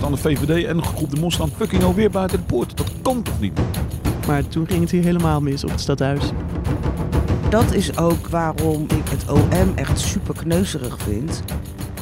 staan 0.00 0.12
de 0.12 0.18
VVD 0.18 0.64
en 0.64 0.82
groep 0.82 1.10
de 1.10 1.20
Mos 1.20 1.34
staan 1.34 1.50
fucking 1.50 1.82
alweer 1.82 2.10
buiten 2.10 2.38
de 2.38 2.44
poort. 2.44 2.76
Dat 2.76 2.92
kan 3.02 3.22
toch 3.22 3.40
niet? 3.40 3.60
Maar 4.26 4.48
toen 4.48 4.66
ging 4.66 4.80
het 4.80 4.90
hier 4.90 5.02
helemaal 5.02 5.40
mis 5.40 5.64
op 5.64 5.70
het 5.70 5.80
stadhuis. 5.80 6.30
Dat 7.50 7.72
is 7.72 7.98
ook 7.98 8.28
waarom 8.28 8.82
ik 8.82 9.08
het 9.08 9.30
OM 9.30 9.72
echt 9.74 9.98
super 9.98 10.34
kneuzerig 10.34 10.98
vind. 10.98 11.42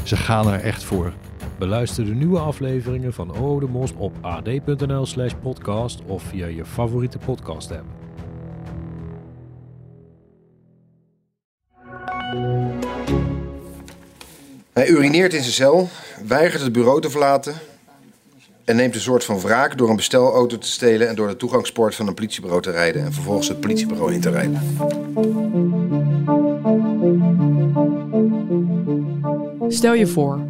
Ze 0.05 0.17
gaan 0.17 0.49
er 0.49 0.61
echt 0.61 0.85
voor. 0.85 1.13
Beluister 1.59 2.05
de 2.05 2.15
nieuwe 2.15 2.39
afleveringen 2.39 3.13
van 3.13 3.39
Oh 3.39 3.61
de 3.61 3.67
Mos 3.67 3.93
op 3.97 4.13
ad.nl 4.21 5.07
slash 5.07 5.33
podcast 5.43 6.01
of 6.07 6.23
via 6.23 6.47
je 6.47 6.65
favoriete 6.65 7.19
podcast 7.19 7.71
app. 7.71 7.87
Hij 14.73 14.89
urineert 14.89 15.35
in 15.35 15.43
zijn 15.43 15.53
cel, 15.53 15.89
weigert 16.27 16.63
het 16.63 16.73
bureau 16.73 17.01
te 17.01 17.11
verlaten 17.11 17.55
en 18.69 18.77
neemt 18.77 18.95
een 18.95 19.01
soort 19.01 19.25
van 19.25 19.41
wraak 19.41 19.79
door 19.79 19.91
een 19.91 19.97
bestelauto 19.97 20.59
te 20.59 20.69
stelen 20.69 21.09
en 21.09 21.15
door 21.15 21.29
de 21.29 21.37
toegangspoort 21.37 21.95
van 21.95 22.07
een 22.07 22.15
politiebureau 22.15 22.63
te 22.63 22.71
rijden 22.71 23.05
en 23.05 23.13
vervolgens 23.13 23.49
het 23.49 23.61
politiebureau 23.61 24.13
in 24.13 24.21
te 24.21 24.31
rijden. 24.31 24.61
Stel 29.69 29.95
je 29.95 30.07
voor, 30.07 30.41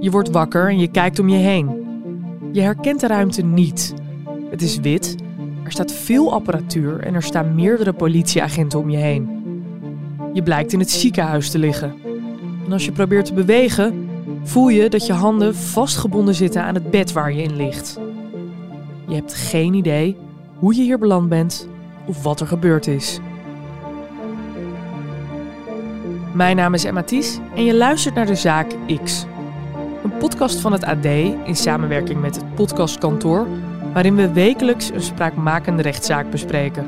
je 0.00 0.10
wordt 0.10 0.30
wakker 0.30 0.68
en 0.68 0.78
je 0.78 0.90
kijkt 0.90 1.18
om 1.18 1.28
je 1.28 1.36
heen. 1.36 1.86
Je 2.52 2.60
herkent 2.60 3.00
de 3.00 3.06
ruimte 3.06 3.42
niet. 3.42 3.94
Het 4.50 4.62
is 4.62 4.78
wit, 4.78 5.14
er 5.64 5.72
staat 5.72 5.92
veel 5.92 6.32
apparatuur 6.32 7.00
en 7.00 7.14
er 7.14 7.22
staan 7.22 7.54
meerdere 7.54 7.92
politieagenten 7.92 8.78
om 8.78 8.90
je 8.90 8.98
heen. 8.98 9.28
Je 10.32 10.42
blijkt 10.42 10.72
in 10.72 10.78
het 10.78 10.90
ziekenhuis 10.90 11.50
te 11.50 11.58
liggen. 11.58 11.94
En 12.66 12.72
als 12.72 12.84
je 12.84 12.92
probeert 12.92 13.26
te 13.26 13.34
bewegen, 13.34 14.07
voel 14.48 14.68
je 14.68 14.88
dat 14.88 15.06
je 15.06 15.12
handen 15.12 15.54
vastgebonden 15.54 16.34
zitten 16.34 16.62
aan 16.62 16.74
het 16.74 16.90
bed 16.90 17.12
waar 17.12 17.32
je 17.32 17.42
in 17.42 17.56
ligt. 17.56 17.98
Je 19.06 19.14
hebt 19.14 19.34
geen 19.34 19.74
idee 19.74 20.16
hoe 20.58 20.74
je 20.74 20.82
hier 20.82 20.98
beland 20.98 21.28
bent 21.28 21.68
of 22.06 22.22
wat 22.22 22.40
er 22.40 22.46
gebeurd 22.46 22.86
is. 22.86 23.20
Mijn 26.34 26.56
naam 26.56 26.74
is 26.74 26.84
Emma 26.84 27.02
Thies 27.02 27.38
en 27.54 27.64
je 27.64 27.74
luistert 27.74 28.14
naar 28.14 28.26
de 28.26 28.34
Zaak 28.34 28.66
X. 29.04 29.26
Een 30.04 30.16
podcast 30.18 30.60
van 30.60 30.72
het 30.72 30.84
AD 30.84 31.04
in 31.44 31.56
samenwerking 31.56 32.20
met 32.20 32.36
het 32.36 32.54
podcastkantoor, 32.54 33.46
waarin 33.92 34.14
we 34.14 34.32
wekelijks 34.32 34.90
een 34.90 35.02
spraakmakende 35.02 35.82
rechtszaak 35.82 36.30
bespreken. 36.30 36.86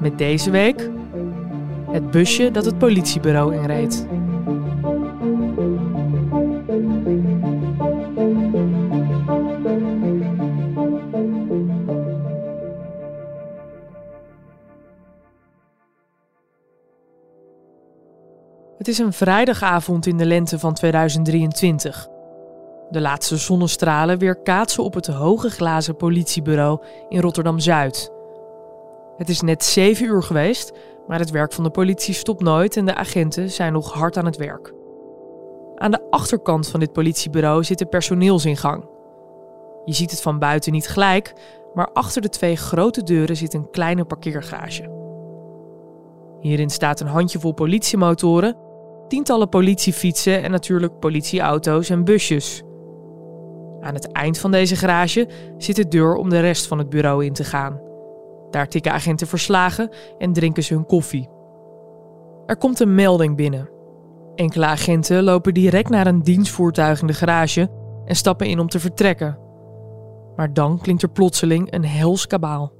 Met 0.00 0.18
deze 0.18 0.50
week 0.50 0.90
het 1.90 2.10
busje 2.10 2.50
dat 2.50 2.64
het 2.64 2.78
politiebureau 2.78 3.54
inreed. 3.54 4.06
Het 18.84 18.92
is 18.92 18.98
een 18.98 19.12
vrijdagavond 19.12 20.06
in 20.06 20.16
de 20.16 20.26
lente 20.26 20.58
van 20.58 20.74
2023. 20.74 22.08
De 22.90 23.00
laatste 23.00 23.36
zonnestralen 23.36 24.18
weer 24.18 24.42
kaatsen 24.42 24.84
op 24.84 24.94
het 24.94 25.06
hoge 25.06 25.50
glazen 25.50 25.96
politiebureau 25.96 26.84
in 27.08 27.20
Rotterdam 27.20 27.58
Zuid. 27.58 28.12
Het 29.16 29.28
is 29.28 29.40
net 29.40 29.64
7 29.64 30.06
uur 30.06 30.22
geweest, 30.22 30.72
maar 31.06 31.18
het 31.18 31.30
werk 31.30 31.52
van 31.52 31.64
de 31.64 31.70
politie 31.70 32.14
stopt 32.14 32.42
nooit 32.42 32.76
en 32.76 32.84
de 32.84 32.94
agenten 32.94 33.50
zijn 33.50 33.72
nog 33.72 33.92
hard 33.92 34.16
aan 34.16 34.24
het 34.24 34.36
werk. 34.36 34.72
Aan 35.74 35.90
de 35.90 36.10
achterkant 36.10 36.68
van 36.68 36.80
dit 36.80 36.92
politiebureau 36.92 37.64
zit 37.64 37.78
de 37.78 37.86
personeelsingang. 37.86 38.84
Je 39.84 39.94
ziet 39.94 40.10
het 40.10 40.22
van 40.22 40.38
buiten 40.38 40.72
niet 40.72 40.88
gelijk, 40.88 41.32
maar 41.74 41.88
achter 41.92 42.22
de 42.22 42.28
twee 42.28 42.56
grote 42.56 43.02
deuren 43.02 43.36
zit 43.36 43.54
een 43.54 43.70
kleine 43.70 44.04
parkeergarage. 44.04 44.92
Hierin 46.40 46.70
staat 46.70 47.00
een 47.00 47.06
handjevol 47.06 47.52
politiemotoren, 47.52 48.63
tientallen 49.14 49.48
politiefietsen 49.48 50.42
en 50.42 50.50
natuurlijk 50.50 50.98
politieauto's 50.98 51.90
en 51.90 52.04
busjes. 52.04 52.62
Aan 53.80 53.94
het 53.94 54.12
eind 54.12 54.38
van 54.38 54.50
deze 54.50 54.76
garage 54.76 55.28
zit 55.58 55.76
de 55.76 55.88
deur 55.88 56.14
om 56.14 56.28
de 56.28 56.40
rest 56.40 56.66
van 56.66 56.78
het 56.78 56.88
bureau 56.88 57.24
in 57.24 57.32
te 57.32 57.44
gaan. 57.44 57.80
Daar 58.50 58.68
tikken 58.68 58.92
agenten 58.92 59.26
verslagen 59.26 59.90
en 60.18 60.32
drinken 60.32 60.62
ze 60.62 60.74
hun 60.74 60.86
koffie. 60.86 61.28
Er 62.46 62.56
komt 62.56 62.80
een 62.80 62.94
melding 62.94 63.36
binnen. 63.36 63.68
Enkele 64.34 64.66
agenten 64.66 65.22
lopen 65.22 65.54
direct 65.54 65.88
naar 65.88 66.06
een 66.06 66.22
dienstvoertuig 66.22 67.00
in 67.00 67.06
de 67.06 67.12
garage 67.12 67.70
en 68.04 68.16
stappen 68.16 68.46
in 68.46 68.58
om 68.58 68.68
te 68.68 68.80
vertrekken. 68.80 69.38
Maar 70.36 70.52
dan 70.52 70.78
klinkt 70.80 71.02
er 71.02 71.10
plotseling 71.10 71.72
een 71.72 71.84
hels 71.84 72.26
kabaal. 72.26 72.72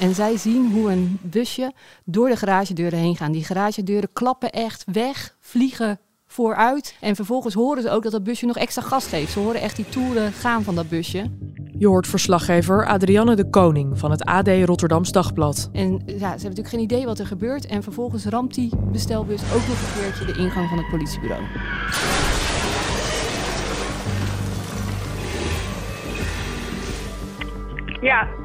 En 0.00 0.14
zij 0.14 0.36
zien 0.36 0.72
hoe 0.72 0.90
een 0.92 1.18
busje 1.22 1.72
door 2.04 2.28
de 2.28 2.36
garagedeuren 2.36 2.98
heen 2.98 3.16
gaan. 3.16 3.32
Die 3.32 3.44
garagedeuren 3.44 4.12
klappen 4.12 4.50
echt 4.50 4.84
weg, 4.92 5.36
vliegen 5.40 6.00
vooruit. 6.26 6.96
En 7.00 7.16
vervolgens 7.16 7.54
horen 7.54 7.82
ze 7.82 7.90
ook 7.90 8.02
dat 8.02 8.12
dat 8.12 8.24
busje 8.24 8.46
nog 8.46 8.56
extra 8.56 8.82
gas 8.82 9.06
geeft. 9.06 9.32
Ze 9.32 9.38
horen 9.38 9.60
echt 9.60 9.76
die 9.76 9.88
toeren 9.88 10.32
gaan 10.32 10.62
van 10.62 10.74
dat 10.74 10.88
busje. 10.88 11.24
Je 11.78 11.86
hoort 11.86 12.06
verslaggever 12.06 12.86
Adrianne 12.86 13.36
de 13.36 13.50
Koning 13.50 13.98
van 13.98 14.10
het 14.10 14.24
AD 14.24 14.48
Rotterdams 14.48 15.12
Dagblad. 15.12 15.68
En 15.72 15.90
ja, 15.90 15.96
ze 15.96 16.16
hebben 16.16 16.40
natuurlijk 16.42 16.68
geen 16.68 16.80
idee 16.80 17.04
wat 17.04 17.18
er 17.18 17.26
gebeurt. 17.26 17.66
En 17.66 17.82
vervolgens 17.82 18.24
ramt 18.24 18.54
die 18.54 18.70
bestelbus 18.92 19.42
ook 19.42 19.66
nog 19.66 19.80
een 19.80 20.02
keertje 20.02 20.24
de 20.24 20.38
ingang 20.38 20.68
van 20.68 20.78
het 20.78 20.88
politiebureau. 20.88 21.42
Ja. 28.00 28.39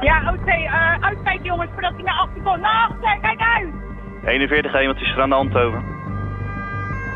Ja, 0.00 0.32
OT, 0.32 0.48
uh, 0.48 0.94
uitkijken 1.00 1.44
jongens, 1.44 1.70
voordat 1.72 1.92
hij 1.94 2.02
naar 2.02 2.18
achter 2.18 2.42
komt. 2.42 2.60
Naar 2.60 2.88
achter, 2.90 3.18
kijk 3.20 3.40
uit! 3.40 3.68
41 4.24 4.74
1, 4.74 4.86
wat 4.86 5.00
is 5.00 5.10
er 5.10 5.22
aan 5.22 5.28
de 5.28 5.34
hand 5.34 5.54
over? 5.54 5.82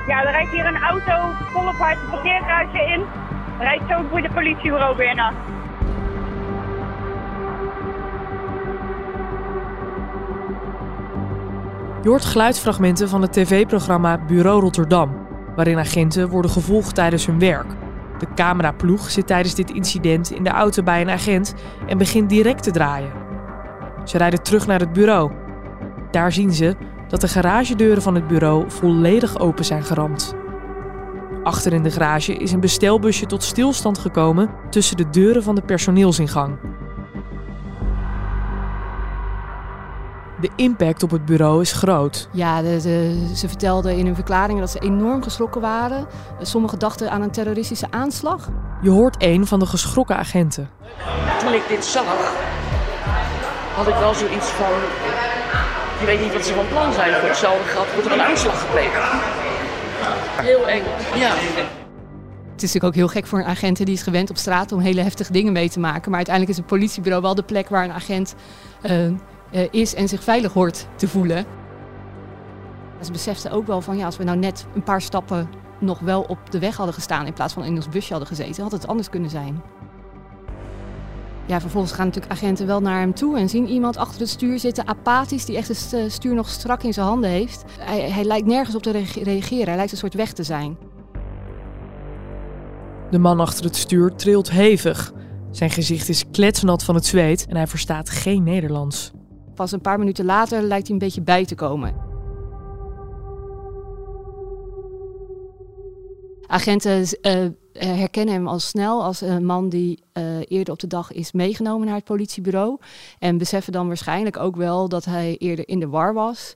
Ja, 0.06 0.24
er 0.24 0.30
rijdt 0.30 0.50
hier 0.50 0.66
een 0.66 0.82
auto 0.82 1.32
volop 1.52 1.74
hard 1.74 2.00
de 2.00 2.06
parkeergarage 2.10 2.78
in. 2.78 3.00
Er 3.58 3.64
rijdt 3.64 3.82
zo 3.88 4.02
voor 4.10 4.22
de 4.22 4.30
politiebureau 4.34 4.96
binnen. 4.96 5.34
Je 12.02 12.08
hoort 12.08 12.24
geluidsfragmenten 12.24 13.08
van 13.08 13.22
het 13.22 13.32
tv-programma 13.32 14.18
Bureau 14.26 14.60
Rotterdam, 14.60 15.26
waarin 15.56 15.78
agenten 15.78 16.28
worden 16.28 16.50
gevolgd 16.50 16.94
tijdens 16.94 17.26
hun 17.26 17.38
werk. 17.38 17.81
De 18.22 18.34
cameraploeg 18.34 19.10
zit 19.10 19.26
tijdens 19.26 19.54
dit 19.54 19.70
incident 19.70 20.30
in 20.30 20.44
de 20.44 20.50
auto 20.50 20.82
bij 20.82 21.00
een 21.00 21.10
agent 21.10 21.54
en 21.86 21.98
begint 21.98 22.28
direct 22.28 22.62
te 22.62 22.70
draaien. 22.70 23.12
Ze 24.04 24.18
rijden 24.18 24.42
terug 24.42 24.66
naar 24.66 24.80
het 24.80 24.92
bureau. 24.92 25.32
Daar 26.10 26.32
zien 26.32 26.52
ze 26.52 26.76
dat 27.08 27.20
de 27.20 27.28
garagedeuren 27.28 28.02
van 28.02 28.14
het 28.14 28.26
bureau 28.26 28.70
volledig 28.70 29.38
open 29.38 29.64
zijn 29.64 29.82
geramd. 29.82 30.34
Achter 31.42 31.72
in 31.72 31.82
de 31.82 31.90
garage 31.90 32.34
is 32.34 32.52
een 32.52 32.60
bestelbusje 32.60 33.26
tot 33.26 33.42
stilstand 33.42 33.98
gekomen 33.98 34.50
tussen 34.70 34.96
de 34.96 35.10
deuren 35.10 35.42
van 35.42 35.54
de 35.54 35.62
personeelsingang. 35.62 36.58
De 40.42 40.50
impact 40.56 41.02
op 41.02 41.10
het 41.10 41.24
bureau 41.24 41.60
is 41.60 41.72
groot. 41.72 42.28
Ja, 42.32 42.62
de, 42.62 42.80
de, 42.82 43.26
ze 43.34 43.48
vertelden 43.48 43.96
in 43.96 44.06
hun 44.06 44.14
verklaringen 44.14 44.60
dat 44.60 44.70
ze 44.70 44.78
enorm 44.78 45.22
geschrokken 45.22 45.60
waren. 45.60 46.06
Sommigen 46.40 46.78
dachten 46.78 47.10
aan 47.10 47.22
een 47.22 47.30
terroristische 47.30 47.86
aanslag. 47.90 48.48
Je 48.80 48.90
hoort 48.90 49.16
een 49.18 49.46
van 49.46 49.58
de 49.58 49.66
geschrokken 49.66 50.16
agenten. 50.16 50.70
Toen 51.38 51.52
ik 51.52 51.62
dit 51.68 51.84
zag, 51.84 52.04
had 53.74 53.88
ik 53.88 53.94
wel 53.94 54.14
zoiets 54.14 54.46
van... 54.46 54.72
Je 56.00 56.06
weet 56.06 56.20
niet 56.20 56.32
wat 56.32 56.44
ze 56.44 56.54
van 56.54 56.68
plan 56.68 56.92
zijn. 56.92 57.14
Voor 57.14 57.28
hetzelfde 57.28 57.64
geld 57.64 57.92
wordt 57.92 58.06
er 58.06 58.12
een 58.12 58.22
aanslag 58.22 58.60
gepleegd. 58.60 59.00
Heel 60.36 60.68
eng, 60.68 60.82
ja. 61.14 61.30
Het 62.52 62.62
is 62.62 62.72
natuurlijk 62.72 62.84
ook 62.84 62.94
heel 62.94 63.22
gek 63.22 63.26
voor 63.26 63.38
een 63.38 63.44
agent 63.44 63.76
die 63.76 63.94
is 63.94 64.02
gewend 64.02 64.30
op 64.30 64.36
straat 64.36 64.72
om 64.72 64.80
hele 64.80 65.00
heftige 65.00 65.32
dingen 65.32 65.52
mee 65.52 65.70
te 65.70 65.80
maken. 65.80 66.08
Maar 66.10 66.16
uiteindelijk 66.16 66.56
is 66.56 66.62
het 66.62 66.72
politiebureau 66.72 67.22
wel 67.22 67.34
de 67.34 67.42
plek 67.42 67.68
waar 67.68 67.84
een 67.84 67.92
agent 67.92 68.34
uh, 68.82 69.06
uh, 69.06 69.12
is 69.70 69.94
en 69.94 70.08
zich 70.08 70.22
veilig 70.22 70.52
hoort 70.52 70.86
te 70.96 71.08
voelen. 71.08 71.44
Ze 73.00 73.12
beseften 73.12 73.50
ook 73.50 73.66
wel 73.66 73.80
van 73.80 73.96
ja, 73.96 74.04
als 74.04 74.16
we 74.16 74.24
nou 74.24 74.38
net 74.38 74.66
een 74.74 74.82
paar 74.82 75.02
stappen 75.02 75.48
nog 75.78 75.98
wel 75.98 76.22
op 76.22 76.50
de 76.50 76.58
weg 76.58 76.76
hadden 76.76 76.94
gestaan 76.94 77.26
in 77.26 77.32
plaats 77.32 77.52
van 77.52 77.64
in 77.64 77.74
ons 77.74 77.88
busje 77.88 78.10
hadden 78.10 78.28
gezeten, 78.28 78.62
had 78.62 78.72
het 78.72 78.86
anders 78.86 79.10
kunnen 79.10 79.30
zijn. 79.30 79.62
Ja, 81.46 81.60
vervolgens 81.60 81.92
gaan 81.92 82.06
natuurlijk 82.06 82.32
agenten 82.32 82.66
wel 82.66 82.80
naar 82.80 83.00
hem 83.00 83.14
toe 83.14 83.38
en 83.38 83.48
zien 83.48 83.68
iemand 83.68 83.96
achter 83.96 84.20
het 84.20 84.28
stuur 84.28 84.58
zitten, 84.58 84.86
apathisch, 84.86 85.44
die 85.44 85.56
echt 85.56 85.68
het 85.68 86.12
stuur 86.12 86.34
nog 86.34 86.48
strak 86.48 86.82
in 86.82 86.92
zijn 86.92 87.06
handen 87.06 87.30
heeft. 87.30 87.64
Hij, 87.78 88.10
hij 88.10 88.24
lijkt 88.24 88.46
nergens 88.46 88.76
op 88.76 88.82
te 88.82 89.04
reageren, 89.22 89.66
hij 89.66 89.76
lijkt 89.76 89.92
een 89.92 89.98
soort 89.98 90.14
weg 90.14 90.32
te 90.32 90.42
zijn. 90.42 90.76
De 93.10 93.18
man 93.18 93.40
achter 93.40 93.64
het 93.64 93.76
stuur 93.76 94.14
trilt 94.14 94.50
hevig. 94.50 95.12
Zijn 95.50 95.70
gezicht 95.70 96.08
is 96.08 96.24
kletsnat 96.30 96.84
van 96.84 96.94
het 96.94 97.06
zweet 97.06 97.46
en 97.48 97.56
hij 97.56 97.66
verstaat 97.66 98.10
geen 98.10 98.42
Nederlands. 98.42 99.12
Pas 99.54 99.72
een 99.72 99.80
paar 99.80 99.98
minuten 99.98 100.24
later 100.24 100.62
lijkt 100.62 100.86
hij 100.86 100.96
een 100.96 101.02
beetje 101.02 101.20
bij 101.20 101.44
te 101.44 101.54
komen. 101.54 102.10
Agenten 106.46 107.00
uh, 107.00 107.48
herkennen 107.72 108.34
hem 108.34 108.48
al 108.48 108.58
snel 108.58 109.04
als 109.04 109.20
een 109.20 109.44
man 109.44 109.68
die 109.68 110.02
uh, 110.18 110.24
eerder 110.48 110.72
op 110.72 110.80
de 110.80 110.86
dag 110.86 111.12
is 111.12 111.32
meegenomen 111.32 111.86
naar 111.86 111.96
het 111.96 112.04
politiebureau. 112.04 112.78
En 113.18 113.38
beseffen 113.38 113.72
dan 113.72 113.86
waarschijnlijk 113.86 114.36
ook 114.36 114.56
wel 114.56 114.88
dat 114.88 115.04
hij 115.04 115.36
eerder 115.38 115.68
in 115.68 115.80
de 115.80 115.88
war 115.88 116.14
was 116.14 116.54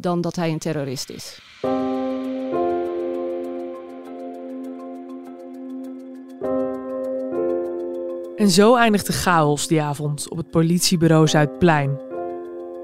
dan 0.00 0.20
dat 0.20 0.36
hij 0.36 0.50
een 0.50 0.58
terrorist 0.58 1.10
is. 1.10 1.40
En 8.36 8.50
zo 8.50 8.76
eindigt 8.76 9.06
de 9.06 9.12
chaos 9.12 9.66
die 9.66 9.82
avond 9.82 10.30
op 10.30 10.36
het 10.36 10.50
politiebureau 10.50 11.28
Zuidplein. 11.28 12.07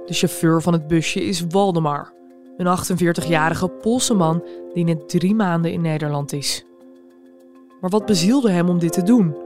De 0.06 0.14
chauffeur 0.14 0.62
van 0.62 0.72
het 0.72 0.86
busje 0.86 1.24
is 1.24 1.44
Waldemar, 1.48 2.12
een 2.56 2.78
48-jarige 2.78 3.68
Poolse 3.68 4.14
man 4.14 4.44
die 4.72 4.84
net 4.84 5.08
drie 5.08 5.34
maanden 5.34 5.72
in 5.72 5.80
Nederland 5.80 6.32
is. 6.32 6.64
Maar 7.80 7.90
wat 7.90 8.06
bezielde 8.06 8.50
hem 8.50 8.68
om 8.68 8.78
dit 8.78 8.92
te 8.92 9.02
doen? 9.02 9.36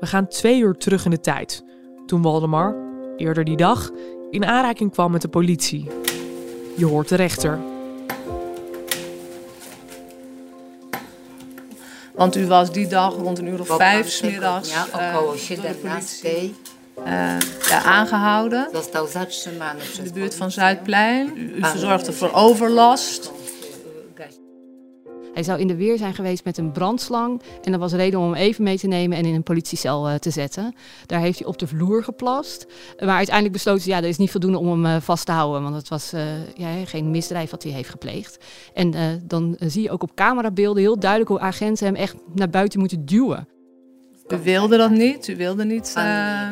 We 0.00 0.06
gaan 0.06 0.28
twee 0.28 0.60
uur 0.60 0.74
terug 0.74 1.04
in 1.04 1.10
de 1.10 1.20
tijd, 1.20 1.64
toen 2.06 2.22
Waldemar, 2.22 2.76
eerder 3.16 3.44
die 3.44 3.56
dag, 3.56 3.90
in 4.30 4.44
aanraking 4.44 4.92
kwam 4.92 5.10
met 5.10 5.22
de 5.22 5.28
politie. 5.28 5.88
Je 6.76 6.86
hoort 6.86 7.08
de 7.08 7.16
rechter. 7.16 7.58
Want 12.14 12.36
u 12.36 12.46
was 12.46 12.72
die 12.72 12.86
dag 12.86 13.14
rond 13.14 13.38
een 13.38 13.46
uur 13.46 13.60
of 13.60 13.76
vijf 13.76 14.08
smiddags 14.08 14.70
Ja, 14.70 14.86
uh, 14.86 15.32
de 15.32 15.38
17 15.38 15.80
politie 15.80 16.54
uh, 17.06 17.36
ja, 17.68 17.82
aangehouden. 17.84 18.68
In 19.98 20.04
de 20.04 20.12
buurt 20.12 20.34
van. 20.34 20.50
Zuidplein. 20.50 21.32
U, 21.36 21.54
u 21.56 21.60
verzorgde 21.60 22.12
voor 22.12 22.32
overlast. 22.32 23.32
Hij 25.34 25.42
zou 25.42 25.60
in 25.60 25.66
de 25.66 25.76
weer 25.76 25.98
zijn 25.98 26.14
geweest 26.14 26.44
met 26.44 26.58
een 26.58 26.72
brandslang. 26.72 27.42
En 27.62 27.70
dat 27.70 27.80
was 27.80 27.92
reden 27.92 28.20
om 28.20 28.24
hem 28.24 28.34
even 28.34 28.64
mee 28.64 28.78
te 28.78 28.86
nemen 28.86 29.18
en 29.18 29.24
in 29.24 29.34
een 29.34 29.42
politiecel 29.42 30.08
eh, 30.08 30.14
te 30.14 30.30
zetten. 30.30 30.74
Daar 31.06 31.20
heeft 31.20 31.38
hij 31.38 31.48
op 31.48 31.58
de 31.58 31.66
vloer 31.66 32.04
geplast. 32.04 32.66
Maar 32.98 33.16
uiteindelijk 33.16 33.54
besloten 33.54 33.82
ze, 33.82 33.88
ja, 33.88 34.00
dat 34.00 34.10
is 34.10 34.16
niet 34.16 34.30
voldoende 34.30 34.58
om 34.58 34.68
hem 34.68 34.86
eh, 34.86 35.02
vast 35.02 35.26
te 35.26 35.32
houden. 35.32 35.62
Want 35.62 35.74
het 35.74 35.88
was 35.88 36.12
eh, 36.12 36.56
ja, 36.56 36.84
geen 36.84 37.10
misdrijf 37.10 37.50
wat 37.50 37.62
hij 37.62 37.72
heeft 37.72 37.88
gepleegd. 37.88 38.44
En 38.74 38.94
eh, 38.94 39.06
dan 39.22 39.56
zie 39.58 39.82
je 39.82 39.90
ook 39.90 40.02
op 40.02 40.14
camerabeelden 40.14 40.82
heel 40.82 40.98
duidelijk 40.98 41.30
hoe 41.30 41.40
agenten 41.40 41.86
hem 41.86 41.94
echt 41.94 42.14
naar 42.34 42.50
buiten 42.50 42.78
moeten 42.78 43.06
duwen. 43.06 43.48
U 44.32 44.38
wilde 44.42 44.76
dat 44.76 44.90
niet. 44.90 45.28
U 45.28 45.36
wilde 45.36 45.64
niet 45.64 45.92
eh, 45.96 46.48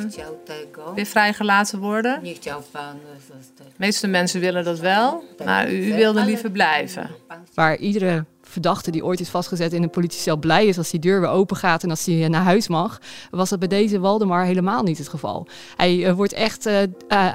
weer 0.95 1.07
vrijgelaten 1.07 1.79
worden. 1.79 2.21
E, 2.25 2.35
zostać. 2.35 3.67
De 3.67 3.73
meeste 3.77 4.07
mensen 4.07 4.41
willen 4.41 4.65
dat 4.65 4.79
wel. 4.79 5.25
Maar 5.45 5.73
u, 5.73 5.87
u 5.87 5.95
wilde 5.95 6.25
liever 6.25 6.51
blijven. 6.51 7.11
Waar 7.55 7.77
iedere 7.77 8.25
verdachte 8.43 8.91
die 8.91 9.05
ooit 9.05 9.21
is 9.21 9.29
vastgezet 9.29 9.73
in 9.73 9.83
een 9.83 9.91
politiecel 9.91 10.37
blij 10.37 10.67
is 10.67 10.79
als 10.79 10.91
die 10.91 11.01
deur 11.01 11.21
weer 11.21 11.31
open 11.31 11.57
gaat 11.57 11.83
en 11.83 11.91
als 11.91 12.07
hij 12.07 12.23
eh, 12.25 12.29
naar 12.29 12.43
huis 12.43 12.69
mag, 12.69 13.01
was 13.31 13.49
dat 13.49 13.59
bij 13.59 13.69
deze 13.69 14.01
Waldemar 14.01 14.45
helemaal 14.45 14.83
niet 14.83 14.99
het 14.99 15.09
geval. 15.09 15.47
Hij 15.77 16.07
eh, 16.07 16.13
wordt 16.13 16.33
echt 16.33 16.67
eh, 16.67 16.83
eh, 16.83 16.89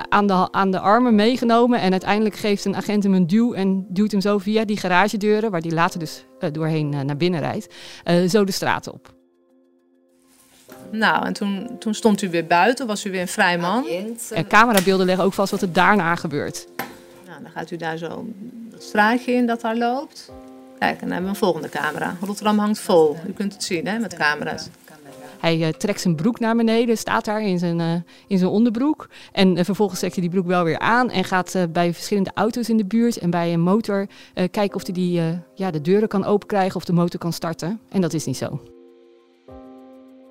aan, 0.10 0.28
de, 0.28 0.52
aan 0.52 0.72
de 0.72 0.80
armen 0.80 1.16
meegenomen 1.16 1.80
en 1.80 1.92
uiteindelijk 1.92 2.36
geeft 2.36 2.66
een 2.66 2.76
agent 2.76 3.04
hem 3.04 3.14
een 3.14 3.28
duw 3.28 3.54
en 3.54 3.86
duwt 3.90 4.12
hem 4.12 4.22
zo 4.22 4.38
via 4.38 4.66
die 4.66 4.78
garagedeuren, 4.78 5.52
waar 5.52 5.62
hij 5.62 5.72
later 5.72 6.00
dus 6.00 6.26
eh, 6.40 6.52
doorheen 6.52 6.94
eh, 6.94 7.02
naar 7.02 7.18
binnen 7.18 7.40
rijdt, 7.40 7.74
eh, 8.04 8.30
zo 8.30 8.44
de 8.44 8.52
straat 8.52 8.88
op. 8.92 9.14
Nou, 10.98 11.26
en 11.26 11.34
toen, 11.34 11.76
toen 11.80 11.94
stond 11.94 12.22
u 12.22 12.30
weer 12.30 12.46
buiten, 12.46 12.88
was 12.88 13.06
u 13.06 13.12
weer 13.12 13.22
een 13.22 13.28
vrij 13.28 13.58
man. 13.58 13.84
Więc 13.84 14.32
En 14.32 14.48
camerabeelden 14.48 15.06
leggen 15.06 15.26
ook 15.26 15.34
vast 15.34 15.52
wat 15.52 15.62
er 15.62 15.74
daarna 15.74 16.16
gebeurt. 16.16 16.68
Nou, 17.28 17.42
dan 17.42 17.52
gaat 17.52 17.72
u 17.72 17.78
daar 17.78 17.98
zo 17.98 18.26
dat 18.70 18.84
straatje 18.84 19.32
in 19.32 19.46
dat 19.46 19.62
daar 19.62 19.78
loopt. 19.78 20.32
Kijk, 20.80 20.94
en 20.94 21.00
dan 21.00 21.10
hebben 21.10 21.26
we 21.26 21.30
een 21.30 21.44
volgende 21.44 21.70
camera. 21.70 22.16
Rotterdam 22.22 22.60
hangt 22.60 22.80
vol. 22.80 23.18
U 23.28 23.32
kunt 23.32 23.54
het 23.54 23.64
zien 23.64 23.88
hè, 23.88 24.00
met 24.00 24.16
camera's. 24.16 24.68
Hij 25.40 25.62
eh, 25.62 25.70
trekt 25.70 26.02
zijn 26.02 26.16
broek 26.16 26.40
naar 26.40 26.56
beneden, 26.56 26.98
staat 26.98 27.26
daar 27.26 27.42
in 27.42 27.60
zijn, 27.60 27.80
eh, 27.80 27.94
in 28.28 28.38
zijn 28.38 28.50
onderbroek. 28.52 29.10
En 29.32 29.58
eh, 29.58 29.66
vervolgens 29.66 30.00
trekt 30.00 30.14
hij 30.14 30.24
die 30.24 30.32
broek 30.34 30.48
wel 30.48 30.64
weer 30.64 30.80
aan 30.80 31.10
en 31.10 31.24
gaat 31.24 31.56
eh, 31.56 31.64
bij 31.70 31.94
verschillende 31.94 32.32
auto's 32.34 32.70
in 32.70 32.78
de 32.78 32.86
buurt 32.86 33.18
en 33.18 33.30
bij 33.30 33.54
een 33.54 33.62
motor 33.62 34.08
eh, 34.34 34.46
kijken 34.52 34.76
of 34.76 34.86
hij 34.86 34.94
die, 34.94 35.20
eh, 35.20 35.26
ja, 35.56 35.72
de 35.72 35.82
deuren 35.82 36.08
kan 36.08 36.26
openkrijgen 36.26 36.76
of 36.76 36.86
de 36.86 36.94
motor 36.94 37.20
kan 37.20 37.34
starten. 37.34 37.80
En 37.90 38.02
dat 38.02 38.14
is 38.14 38.26
niet 38.26 38.38
zo. 38.38 38.75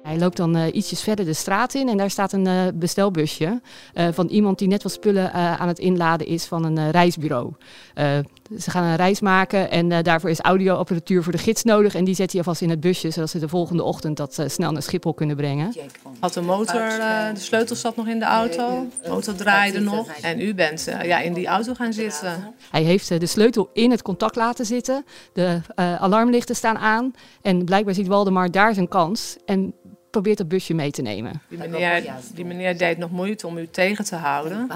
Hij 0.05 0.19
loopt 0.19 0.37
dan 0.37 0.57
eh, 0.57 0.75
ietsjes 0.75 1.03
verder 1.03 1.25
de 1.25 1.33
straat 1.33 1.75
in 1.75 1.89
en 1.89 1.97
daar 1.97 2.11
staat 2.11 2.33
een 2.33 2.47
eh, 2.47 2.63
bestelbusje 2.75 3.61
eh, 3.95 4.09
van 4.13 4.27
iemand 4.29 4.59
die 4.59 4.69
net 4.69 4.83
wat 4.83 4.93
spullen 4.93 5.33
eh, 5.33 5.61
aan 5.61 5.69
het 5.69 5.79
inladen 5.79 6.27
is 6.27 6.45
van 6.45 6.65
een 6.65 6.79
eh, 6.79 6.91
reisbureau. 6.91 7.53
Eh, 7.95 8.19
ze 8.59 8.71
gaan 8.71 8.85
een 8.85 8.97
reis 8.97 9.21
maken 9.21 9.71
en 9.71 9.93
eh, 9.93 10.03
daarvoor 10.03 10.31
is 10.31 10.41
audioapparatuur 10.41 11.23
voor 11.23 11.33
de 11.33 11.39
gids 11.39 11.63
nodig 11.63 11.95
en 11.95 12.05
die 12.05 12.15
zet 12.15 12.31
hij 12.31 12.41
alvast 12.41 12.63
in 12.63 12.71
het 12.71 12.81
busje 12.81 13.11
zodat 13.11 13.31
ze 13.31 13.39
de 13.39 13.49
volgende 13.49 13.83
ochtend 13.83 14.17
dat 14.17 14.39
eh, 14.39 14.49
snel 14.49 14.73
naar 14.73 14.83
Schiphol 14.83 15.15
kunnen 15.15 15.37
brengen. 15.37 15.75
Had 16.21 16.33
de 16.33 16.41
motor, 16.41 16.81
eh, 16.81 17.35
de 17.35 17.41
sleutel 17.41 17.77
zat 17.77 17.97
nog 17.97 18.07
in 18.07 18.19
de 18.19 18.25
auto. 18.25 18.87
De 19.03 19.09
motor 19.09 19.35
draaide 19.35 19.81
nog. 19.81 20.09
En 20.09 20.41
u 20.41 20.55
bent 20.55 20.85
ja, 21.03 21.21
in 21.21 21.33
die 21.33 21.47
auto 21.47 21.75
gaan 21.75 21.93
zitten. 21.93 22.55
Hij 22.71 22.83
heeft 22.83 23.09
de 23.21 23.27
sleutel 23.27 23.71
in 23.73 23.91
het 23.91 24.03
contact 24.03 24.37
laten 24.37 24.67
zitten. 24.67 25.05
De 25.33 25.61
eh, 25.75 26.03
alarmlichten 26.03 26.57
staan 26.57 26.79
aan. 26.79 27.13
En 27.43 27.65
blijkbaar 27.65 27.95
ziet 27.95 28.07
Waldemar 28.07 28.51
daar 28.51 28.75
zijn 28.75 28.89
kans. 28.89 29.37
En 29.45 29.75
probeert 30.15 30.39
dat 30.39 30.49
busje 30.49 30.75
mee 30.75 30.91
te 30.91 31.03
nemen. 31.03 31.43
Die 31.49 31.59
meneer, 31.59 32.05
die 32.35 32.45
meneer 32.45 32.79
deed 32.79 32.99
nog 32.99 33.11
moeite 33.11 33.47
om 33.47 33.59
u 33.59 33.69
tegen 33.71 34.05
te 34.05 34.17
houden. 34.17 34.71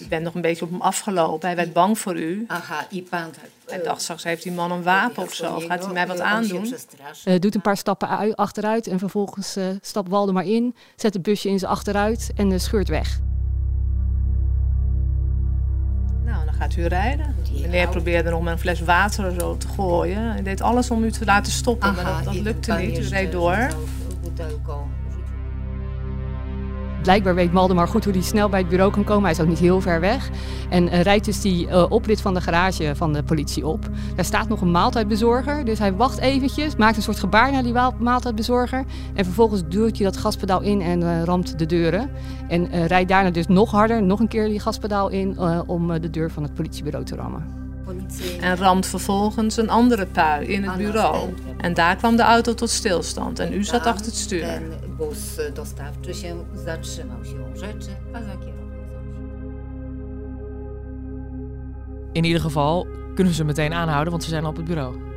U 0.00 0.08
bent 0.08 0.24
nog 0.24 0.34
een 0.34 0.40
beetje 0.40 0.64
op 0.64 0.70
hem 0.70 0.80
afgelopen. 0.80 1.46
Hij 1.46 1.56
werd 1.56 1.72
bang 1.72 1.98
voor 1.98 2.16
u. 2.16 2.46
Hij 3.66 3.82
dacht 3.82 4.02
straks 4.02 4.24
heeft 4.24 4.42
die 4.42 4.52
man 4.52 4.72
een 4.72 4.82
wapen 4.82 5.22
of 5.22 5.34
zo. 5.34 5.54
Of 5.54 5.64
gaat 5.64 5.84
hij 5.84 5.92
mij 5.92 6.06
wat 6.06 6.20
aandoen? 6.20 6.74
Eh, 7.24 7.38
doet 7.38 7.54
een 7.54 7.60
paar 7.60 7.76
stappen 7.76 8.08
ui- 8.08 8.32
achteruit. 8.32 8.86
En 8.86 8.98
vervolgens 8.98 9.56
eh, 9.56 9.66
stapt 9.80 10.08
Waldemar 10.08 10.44
in. 10.44 10.74
Zet 10.96 11.14
het 11.14 11.22
busje 11.22 11.48
in 11.48 11.58
zijn 11.58 11.70
achteruit. 11.70 12.30
En 12.36 12.52
eh, 12.52 12.58
scheurt 12.58 12.88
weg. 12.88 13.20
Nou, 16.24 16.44
dan 16.44 16.54
gaat 16.54 16.76
u 16.76 16.86
rijden. 16.86 17.34
Meneer 17.60 17.88
probeerde 17.88 18.30
nog 18.30 18.42
met 18.42 18.52
een 18.52 18.58
fles 18.58 18.80
water 18.80 19.34
zo 19.40 19.56
te 19.56 19.68
gooien. 19.68 20.22
Hij 20.32 20.42
deed 20.42 20.60
alles 20.60 20.90
om 20.90 21.04
u 21.04 21.10
te 21.10 21.24
laten 21.24 21.52
stoppen, 21.52 21.94
maar 21.94 22.24
dat, 22.24 22.34
lukte 22.34 22.72
niet. 22.72 22.98
U 22.98 23.08
reed 23.08 23.32
door. 23.32 23.68
Blijkbaar 27.02 27.34
weet 27.34 27.52
Waldemar 27.52 27.88
goed 27.88 28.04
hoe 28.04 28.12
hij 28.12 28.22
snel 28.22 28.48
bij 28.48 28.60
het 28.60 28.68
bureau 28.68 28.92
kan 28.92 29.04
komen. 29.04 29.22
Hij 29.22 29.32
is 29.32 29.40
ook 29.40 29.48
niet 29.48 29.58
heel 29.58 29.80
ver 29.80 30.00
weg. 30.00 30.30
En 30.70 30.88
eh, 30.88 31.00
rijdt 31.00 31.24
dus 31.24 31.40
die 31.40 31.68
eh, 31.68 31.84
oprit 31.88 32.20
van 32.20 32.34
de 32.34 32.40
garage 32.40 32.92
van 32.96 33.12
de 33.12 33.22
politie 33.22 33.66
op. 33.66 33.88
Daar 34.14 34.24
staat 34.24 34.48
nog 34.48 34.60
een 34.60 34.70
maaltijdbezorger. 34.70 35.64
Dus 35.64 35.78
hij 35.78 35.94
wacht 35.94 36.18
eventjes, 36.18 36.76
maakt 36.76 36.96
een 36.96 37.02
soort 37.02 37.18
gebaar 37.18 37.52
naar 37.52 37.62
die 37.62 37.74
maaltijdbezorger. 37.98 38.84
En 39.14 39.24
vervolgens 39.24 39.62
duwt 39.68 39.96
hij 39.96 40.06
dat 40.06 40.16
gaspedaal 40.16 40.60
in 40.60 40.80
en 40.80 41.02
eh, 41.02 41.22
ramt 41.22 41.58
de 41.58 41.66
deuren. 41.66 42.10
En 42.48 42.86
rijdt 42.86 43.08
daarna 43.08 43.30
dus 43.30 43.46
nog 43.46 43.70
harder, 43.70 44.02
nog 44.02 44.20
een 44.20 44.28
keer 44.28 44.48
die 44.48 44.60
gaspedaal 44.60 45.08
in... 45.08 45.38
om 45.66 46.00
de 46.00 46.10
deur 46.10 46.30
van 46.30 46.42
het 46.42 46.54
politiebureau 46.54 47.04
te 47.04 47.16
rammen. 47.16 47.67
En 48.40 48.56
ramt 48.56 48.86
vervolgens 48.86 49.56
een 49.56 49.70
andere 49.70 50.06
pui 50.06 50.46
in 50.46 50.64
het 50.64 50.76
bureau. 50.76 51.34
En 51.56 51.74
daar 51.74 51.96
kwam 51.96 52.16
de 52.16 52.22
auto 52.22 52.54
tot 52.54 52.70
stilstand. 52.70 53.38
En 53.38 53.52
u 53.52 53.64
zat 53.64 53.86
achter 53.86 54.06
het 54.06 54.14
stuur. 54.14 54.40
ten 54.40 54.96
bus 54.96 55.38
e, 55.38 55.52
dostawczy 55.52 56.14
się 56.14 56.44
zatrzymał 56.54 57.24
siłą 57.24 57.56
rzeczy, 57.56 57.90
a 58.12 58.22
za 58.22 58.36
kierownicą 58.36 58.58
In 62.12 62.24
ieder 62.24 62.42
geval 62.42 62.86
kunnen 63.14 63.34
ze 63.34 63.44
meteen 63.44 63.72
aanhouden, 63.72 64.10
want 64.10 64.24
ze 64.24 64.28
zijn 64.28 64.44
al 64.44 64.50
op 64.50 64.56
het 64.56 64.64
bureau. 64.64 65.07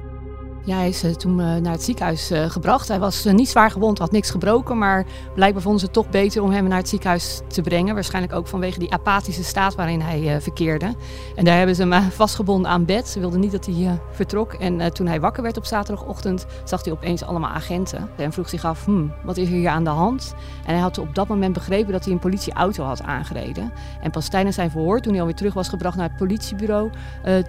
Ja, 0.64 0.76
hij 0.76 0.88
is 0.88 1.04
eh, 1.04 1.12
toen 1.12 1.40
eh, 1.40 1.56
naar 1.56 1.72
het 1.72 1.84
ziekenhuis 1.84 2.32
eh, 2.32 2.50
gebracht. 2.50 2.88
Hij 2.88 3.00
was 3.00 3.24
niet 3.24 3.50
zwaar 3.50 3.72
gewond, 3.72 3.98
had 3.98 4.12
niks 4.12 4.30
gebroken. 4.30 4.78
Maar 4.78 5.06
blijkbaar 5.36 5.62
vonden 5.62 5.80
ze 5.80 5.86
het 5.86 5.96
toch 5.96 6.10
beter 6.10 6.44
om 6.44 6.52
hem 6.52 6.68
naar 6.68 6.78
het 6.78 6.90
ziekenhuis 6.90 7.42
te 7.48 7.62
brengen. 7.62 7.94
Waarschijnlijk 7.94 8.34
ook 8.34 8.48
vanwege 8.48 8.80
die 8.80 8.94
apathische 8.94 9.44
staat 9.44 9.76
waarin 9.76 10.02
hij 10.02 10.42
verkeerde. 10.42 10.94
En 11.36 11.46
daar 11.46 11.58
hebben 11.58 11.76
ze 11.76 11.88
hem 11.88 12.12
vastgebonden 12.12 12.72
aan 12.72 12.86
bed. 12.86 13.08
Ze 13.08 13.20
wilden 13.20 13.40
niet 13.40 13.52
dat 13.52 13.66
hij 13.66 14.00
vertrok. 14.12 14.54
En 14.54 14.94
toen 14.94 15.08
hij 15.08 15.20
wakker 15.20 15.44
werd 15.44 15.58
op 15.58 15.66
zaterdagochtend, 15.66 16.46
zag 16.64 16.84
hij 16.84 16.94
opeens 16.94 17.24
allemaal 17.24 17.52
agenten. 17.52 18.10
En 18.18 18.34
vroeg 18.34 18.50
zich 18.50 18.66
af, 18.66 18.86
hmm, 18.86 19.14
wat 19.24 19.38
is 19.38 19.48
er 19.48 19.54
hier 19.54 19.70
aan 19.70 19.84
de 19.84 19.90
hand? 19.90 20.34
En 20.66 20.74
hij 20.74 20.82
had 20.82 20.98
op 20.98 21.16
dat 21.16 21.28
moment 21.28 21.54
begrepen 21.54 21.92
dat 21.92 22.04
hij 22.04 22.14
een 22.14 22.20
politieauto 22.20 22.84
had 22.84 23.04
aangereden. 23.04 23.74
En 24.02 24.12
pas 24.12 24.30
tijdens 24.30 24.56
zijn 24.56 24.72
verhoor, 24.72 25.00
toen 25.00 25.12
hij 25.12 25.22
alweer 25.22 25.36
terug 25.36 25.54
was 25.54 25.70
gebracht 25.70 25.98
naar 25.98 26.08
het 26.08 26.18
politiebureau... 26.18 26.90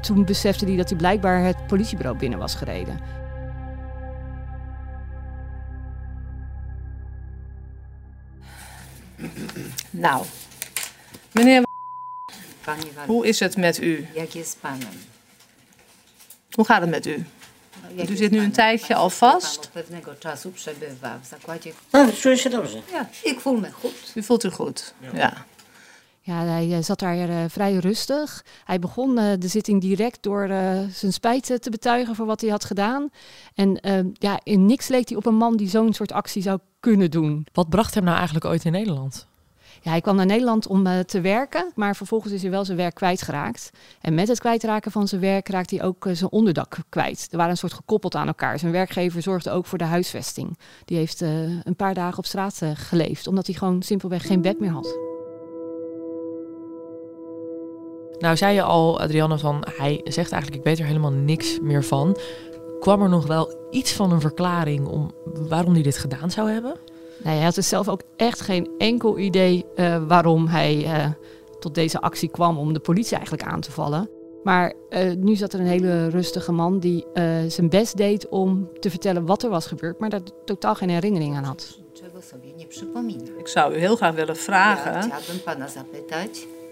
toen 0.00 0.24
besefte 0.24 0.64
hij 0.64 0.76
dat 0.76 0.88
hij 0.88 0.98
blijkbaar 0.98 1.44
het 1.44 1.66
politiebureau 1.66 2.18
binnen 2.18 2.38
was 2.38 2.54
gereden. 2.54 3.11
Nou, 9.92 10.24
meneer, 11.32 11.62
hoe 13.06 13.26
is 13.26 13.40
het 13.40 13.56
met 13.56 13.80
u? 13.80 14.06
Hoe 16.50 16.64
gaat 16.64 16.80
het 16.80 16.90
met 16.90 17.06
u? 17.06 17.24
U 18.08 18.16
zit 18.16 18.30
nu 18.30 18.38
een 18.38 18.52
tijdje 18.52 18.94
al 18.94 19.10
vast. 19.10 19.70
się 22.36 22.50
dobrze. 22.50 22.80
Ja, 22.90 23.08
ik 23.22 23.40
voel 23.40 23.56
me 23.60 23.70
goed. 23.72 24.12
U 24.14 24.22
voelt 24.22 24.44
u 24.44 24.50
goed? 24.50 24.94
Ja. 25.12 25.46
Ja, 26.24 26.44
hij 26.44 26.72
eh, 26.76 26.82
zat 26.82 26.98
daar 26.98 27.28
eh, 27.28 27.44
vrij 27.48 27.74
rustig. 27.74 28.44
Hij 28.64 28.78
begon 28.78 29.18
eh, 29.18 29.32
de 29.38 29.48
zitting 29.48 29.80
direct 29.80 30.22
door 30.22 30.42
eh, 30.48 30.78
zijn 30.92 31.12
spijt 31.12 31.62
te 31.62 31.70
betuigen 31.70 32.14
voor 32.14 32.26
wat 32.26 32.40
hij 32.40 32.50
had 32.50 32.64
gedaan. 32.64 33.10
En 33.54 33.80
eh, 33.80 34.04
ja, 34.12 34.40
in 34.42 34.66
niks 34.66 34.88
leek 34.88 35.08
hij 35.08 35.16
op 35.16 35.26
een 35.26 35.34
man 35.34 35.56
die 35.56 35.68
zo'n 35.68 35.92
soort 35.92 36.12
actie 36.12 36.42
zou 36.42 36.58
kunnen 36.80 37.10
doen. 37.10 37.46
Wat 37.52 37.68
bracht 37.68 37.94
hem 37.94 38.04
nou 38.04 38.16
eigenlijk 38.16 38.44
ooit 38.46 38.64
in 38.64 38.72
Nederland? 38.72 39.26
Ja, 39.82 39.90
hij 39.90 40.00
kwam 40.00 40.16
naar 40.16 40.26
Nederland 40.26 40.66
om 40.66 40.86
eh, 40.86 40.98
te 40.98 41.20
werken, 41.20 41.72
maar 41.74 41.96
vervolgens 41.96 42.32
is 42.32 42.42
hij 42.42 42.50
wel 42.50 42.64
zijn 42.64 42.76
werk 42.76 42.94
kwijtgeraakt. 42.94 43.70
En 44.00 44.14
met 44.14 44.28
het 44.28 44.40
kwijtraken 44.40 44.90
van 44.90 45.08
zijn 45.08 45.20
werk 45.20 45.48
raakte 45.48 45.76
hij 45.76 45.84
ook 45.84 46.06
eh, 46.06 46.14
zijn 46.14 46.30
onderdak 46.30 46.76
kwijt. 46.88 47.28
Er 47.30 47.36
waren 47.36 47.52
een 47.52 47.58
soort 47.58 47.72
gekoppeld 47.72 48.14
aan 48.14 48.26
elkaar. 48.26 48.58
Zijn 48.58 48.72
werkgever 48.72 49.22
zorgde 49.22 49.50
ook 49.50 49.66
voor 49.66 49.78
de 49.78 49.84
huisvesting. 49.84 50.58
Die 50.84 50.96
heeft 50.96 51.22
eh, 51.22 51.30
een 51.64 51.76
paar 51.76 51.94
dagen 51.94 52.18
op 52.18 52.26
straat 52.26 52.60
geleefd, 52.74 53.26
omdat 53.26 53.46
hij 53.46 53.54
gewoon 53.54 53.82
simpelweg 53.82 54.26
geen 54.26 54.42
bed 54.42 54.60
meer 54.60 54.70
had. 54.70 54.98
Nou, 58.18 58.36
zei 58.36 58.54
je 58.54 58.62
al, 58.62 59.00
Adrianne, 59.00 59.38
van 59.38 59.64
hij 59.76 60.00
zegt 60.04 60.32
eigenlijk: 60.32 60.60
Ik 60.62 60.68
weet 60.68 60.78
er 60.78 60.86
helemaal 60.86 61.12
niks 61.12 61.60
meer 61.60 61.84
van. 61.84 62.16
Kwam 62.80 63.02
er 63.02 63.08
nog 63.08 63.26
wel 63.26 63.66
iets 63.70 63.92
van 63.92 64.12
een 64.12 64.20
verklaring 64.20 64.86
om 64.86 65.10
waarom 65.24 65.72
hij 65.72 65.82
dit 65.82 65.98
gedaan 65.98 66.30
zou 66.30 66.50
hebben? 66.50 66.76
Nou, 67.22 67.36
hij 67.36 67.44
had 67.44 67.54
dus 67.54 67.68
zelf 67.68 67.88
ook 67.88 68.02
echt 68.16 68.40
geen 68.40 68.70
enkel 68.78 69.18
idee 69.18 69.64
eh, 69.74 70.02
waarom 70.06 70.46
hij 70.46 70.84
eh, 70.84 71.10
tot 71.58 71.74
deze 71.74 72.00
actie 72.00 72.28
kwam 72.28 72.58
om 72.58 72.72
de 72.72 72.80
politie 72.80 73.16
eigenlijk 73.16 73.46
aan 73.46 73.60
te 73.60 73.70
vallen. 73.70 74.10
Maar 74.42 74.72
eh, 74.88 75.12
nu 75.16 75.36
zat 75.36 75.52
er 75.52 75.60
een 75.60 75.66
hele 75.66 76.08
rustige 76.08 76.52
man 76.52 76.78
die 76.78 77.06
eh, 77.12 77.24
zijn 77.48 77.68
best 77.68 77.96
deed 77.96 78.28
om 78.28 78.70
te 78.80 78.90
vertellen 78.90 79.26
wat 79.26 79.42
er 79.42 79.50
was 79.50 79.66
gebeurd, 79.66 79.98
maar 79.98 80.10
daar 80.10 80.20
totaal 80.44 80.74
geen 80.74 80.90
herinnering 80.90 81.36
aan 81.36 81.44
had. 81.44 81.80
Ik 83.38 83.48
zou 83.48 83.74
u 83.74 83.78
heel 83.78 83.96
graag 83.96 84.14
willen 84.14 84.36
vragen, 84.36 85.10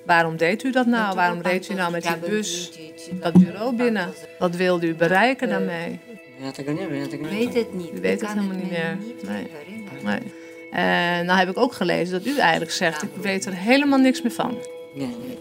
waarom 0.07 0.37
deed 0.37 0.63
u 0.63 0.71
dat 0.73 0.87
nou? 0.87 1.15
Waarom 1.15 1.41
reed 1.41 1.69
u 1.69 1.75
nou 1.75 1.93
met 1.93 2.03
die 2.03 2.31
bus 2.31 2.73
dat 3.21 3.33
bureau 3.33 3.77
binnen? 3.77 4.13
Wat 4.39 4.57
wilde 4.57 4.87
u 4.87 4.95
bereiken 4.95 5.49
daarmee? 5.49 6.01
Ja 6.43 6.51
tego 6.53 6.73
nie 6.73 6.87
wiem, 6.87 6.95
ja 7.01 7.07
tego 7.07 7.25
ik 7.25 7.31
weet 7.31 7.55
het 7.55 7.75
niet. 7.75 7.91
U 7.95 8.01
weet 8.01 8.21
Ik 8.23 8.27
het 8.29 8.35
kan 8.35 8.39
helemaal 8.39 8.57
niet 8.57 8.71
me 8.71 8.79
meer. 8.79 8.97
niet 9.07 9.23
Nee. 9.23 9.43
meer 9.43 9.51
herinneren. 9.65 10.03
Nee. 10.05 10.33
En 10.71 11.27
nou 11.27 11.39
heb 11.39 11.49
ik 11.49 11.57
ook 11.59 11.73
gelezen 11.73 12.13
dat 12.23 12.27
u 12.35 12.39
eigenlijk 12.39 12.71
zegt, 12.73 13.03
ik 13.03 13.09
weet 13.21 13.45
er 13.47 13.55
helemaal 13.55 13.99
niks 13.99 14.23
meer 14.23 14.33
van. 14.33 14.55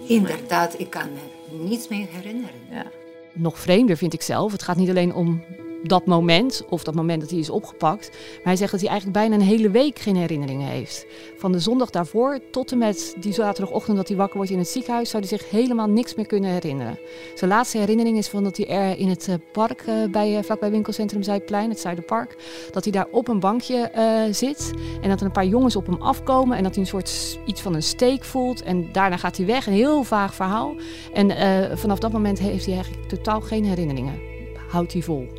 Inderdaad, 0.07 0.79
ik 0.79 0.89
kan 0.89 1.09
me 1.13 1.57
niets 1.63 1.87
meer 1.87 2.07
herinneren. 2.11 2.55
Ja. 2.71 2.85
Nog 3.33 3.59
vreemder 3.59 3.97
vind 3.97 4.13
ik 4.13 4.21
zelf. 4.21 4.51
Het 4.51 4.63
gaat 4.63 4.75
niet 4.77 4.89
alleen 4.89 5.13
om 5.13 5.43
dat 5.83 6.05
moment, 6.05 6.65
of 6.69 6.83
dat 6.83 6.95
moment 6.95 7.21
dat 7.21 7.29
hij 7.29 7.39
is 7.39 7.49
opgepakt. 7.49 8.09
Maar 8.09 8.43
hij 8.43 8.55
zegt 8.55 8.71
dat 8.71 8.79
hij 8.79 8.89
eigenlijk 8.89 9.19
bijna 9.19 9.35
een 9.35 9.49
hele 9.49 9.69
week 9.69 9.99
geen 9.99 10.15
herinneringen 10.15 10.67
heeft. 10.67 11.05
Van 11.37 11.51
de 11.51 11.59
zondag 11.59 11.89
daarvoor 11.89 12.39
tot 12.51 12.71
en 12.71 12.77
met 12.77 13.15
die 13.19 13.33
zaterdagochtend 13.33 13.97
dat 13.97 14.07
hij 14.07 14.17
wakker 14.17 14.37
wordt 14.37 14.51
in 14.51 14.57
het 14.57 14.67
ziekenhuis, 14.67 15.09
zou 15.09 15.25
hij 15.27 15.37
zich 15.37 15.49
helemaal 15.49 15.87
niks 15.87 16.15
meer 16.15 16.25
kunnen 16.25 16.49
herinneren. 16.49 16.99
Zijn 17.35 17.49
laatste 17.49 17.77
herinnering 17.77 18.17
is 18.17 18.27
van 18.27 18.43
dat 18.43 18.57
hij 18.57 18.67
er 18.67 18.97
in 18.97 19.09
het 19.09 19.27
eh, 19.27 19.35
park 19.51 19.81
eh, 19.81 19.95
bij, 20.11 20.37
eh, 20.37 20.43
vlakbij 20.43 20.71
winkelcentrum 20.71 21.23
Zuidplein, 21.23 21.69
het 21.69 21.79
Zuiderpark, 21.79 22.35
dat 22.71 22.83
hij 22.83 22.93
daar 22.93 23.07
op 23.11 23.27
een 23.27 23.39
bankje 23.39 23.91
zit 24.31 24.71
en 25.01 25.09
dat 25.09 25.19
er 25.19 25.25
een 25.25 25.31
paar 25.31 25.45
jongens 25.45 25.75
op 25.75 25.85
hem 25.85 26.01
afkomen 26.01 26.57
en 26.57 26.63
dat 26.63 26.71
hij 26.71 26.83
een 26.83 26.89
soort 26.89 27.39
iets 27.45 27.61
van 27.61 27.73
een 27.73 27.83
steek 27.83 28.23
voelt 28.23 28.61
en 28.61 28.91
daarna 28.91 29.17
gaat 29.17 29.37
hij 29.37 29.45
weg. 29.45 29.67
Een 29.67 29.73
heel 29.73 30.03
vaag 30.03 30.33
verhaal. 30.33 30.75
En 31.13 31.77
vanaf 31.77 31.99
dat 31.99 32.11
moment 32.11 32.39
heeft 32.39 32.65
hij 32.65 32.73
eigenlijk 32.73 33.07
totaal 33.07 33.41
geen 33.41 33.65
herinneringen. 33.65 34.19
Houdt 34.67 34.93
hij 34.93 35.01
vol. 35.01 35.38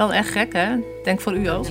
Wel 0.00 0.12
echt 0.12 0.28
gek, 0.28 0.52
hè? 0.52 0.76
Denk 1.04 1.20
voor 1.20 1.36
u 1.36 1.48
ook. 1.48 1.64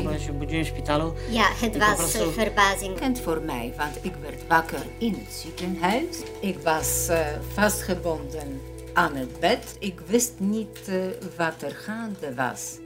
Ja, 1.30 1.48
het 1.52 1.78
was 1.78 2.18
verbazing. 2.32 2.94
Bekend 2.94 3.20
voor 3.20 3.42
mij, 3.42 3.74
want 3.78 3.98
ik 4.02 4.14
werd 4.22 4.48
wakker 4.48 4.86
in 4.98 5.14
het 5.14 5.34
ziekenhuis. 5.34 6.22
Ik 6.40 6.60
was 6.64 7.08
eh, 7.08 7.20
vastgebonden 7.54 8.62
aan 8.94 9.16
het 9.16 9.40
bed. 9.40 9.76
Ik 9.80 10.00
wist 10.06 10.34
niet 10.38 10.88
eh, 10.88 10.96
wat 11.38 11.62
er 11.62 11.72
gaande 11.76 12.36
was. 12.36 12.78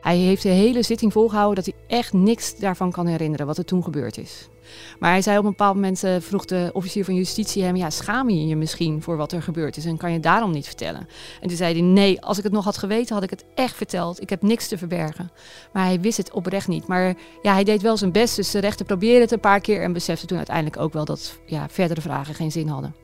Hij 0.00 0.16
heeft 0.16 0.42
de 0.42 0.48
hele 0.48 0.82
zitting 0.82 1.12
volgehouden 1.12 1.64
dat 1.64 1.74
hij 1.74 1.98
echt 1.98 2.12
niks 2.12 2.56
daarvan 2.56 2.90
kan 2.90 3.06
herinneren 3.06 3.46
wat 3.46 3.58
er 3.58 3.64
toen 3.64 3.82
gebeurd 3.82 4.18
is. 4.18 4.48
Maar 4.98 5.10
hij 5.10 5.22
zei 5.22 5.38
op 5.38 5.44
een 5.44 5.50
bepaald 5.50 5.74
moment, 5.74 6.04
eh, 6.04 6.14
vroeg 6.18 6.44
de 6.44 6.70
officier 6.72 7.04
van 7.04 7.14
justitie 7.14 7.62
hem, 7.62 7.76
ja, 7.76 7.90
schaam 7.90 8.30
je 8.30 8.46
je 8.46 8.56
misschien 8.56 9.02
voor 9.02 9.16
wat 9.16 9.32
er 9.32 9.42
gebeurd 9.42 9.76
is 9.76 9.84
en 9.84 9.96
kan 9.96 10.12
je 10.12 10.20
daarom 10.20 10.50
niet 10.50 10.66
vertellen? 10.66 11.08
En 11.40 11.48
toen 11.48 11.56
zei 11.56 11.72
hij, 11.72 11.82
nee, 11.82 12.20
als 12.20 12.38
ik 12.38 12.44
het 12.44 12.52
nog 12.52 12.64
had 12.64 12.78
geweten 12.78 13.14
had 13.14 13.24
ik 13.24 13.30
het 13.30 13.44
echt 13.54 13.76
verteld. 13.76 14.20
Ik 14.20 14.30
heb 14.30 14.42
niks 14.42 14.68
te 14.68 14.78
verbergen. 14.78 15.30
Maar 15.72 15.84
hij 15.84 16.00
wist 16.00 16.16
het 16.16 16.32
oprecht 16.32 16.68
niet. 16.68 16.86
Maar 16.86 17.14
ja, 17.42 17.52
hij 17.52 17.64
deed 17.64 17.82
wel 17.82 17.96
zijn 17.96 18.12
best, 18.12 18.36
dus 18.36 18.50
de 18.50 18.58
rechter 18.58 18.86
probeerde 18.86 19.20
het 19.20 19.32
een 19.32 19.40
paar 19.40 19.60
keer 19.60 19.82
en 19.82 19.92
besefte 19.92 20.26
toen 20.26 20.36
uiteindelijk 20.36 20.76
ook 20.76 20.92
wel 20.92 21.04
dat 21.04 21.38
ja, 21.46 21.68
verdere 21.68 22.00
vragen 22.00 22.34
geen 22.34 22.52
zin 22.52 22.68
hadden. 22.68 22.94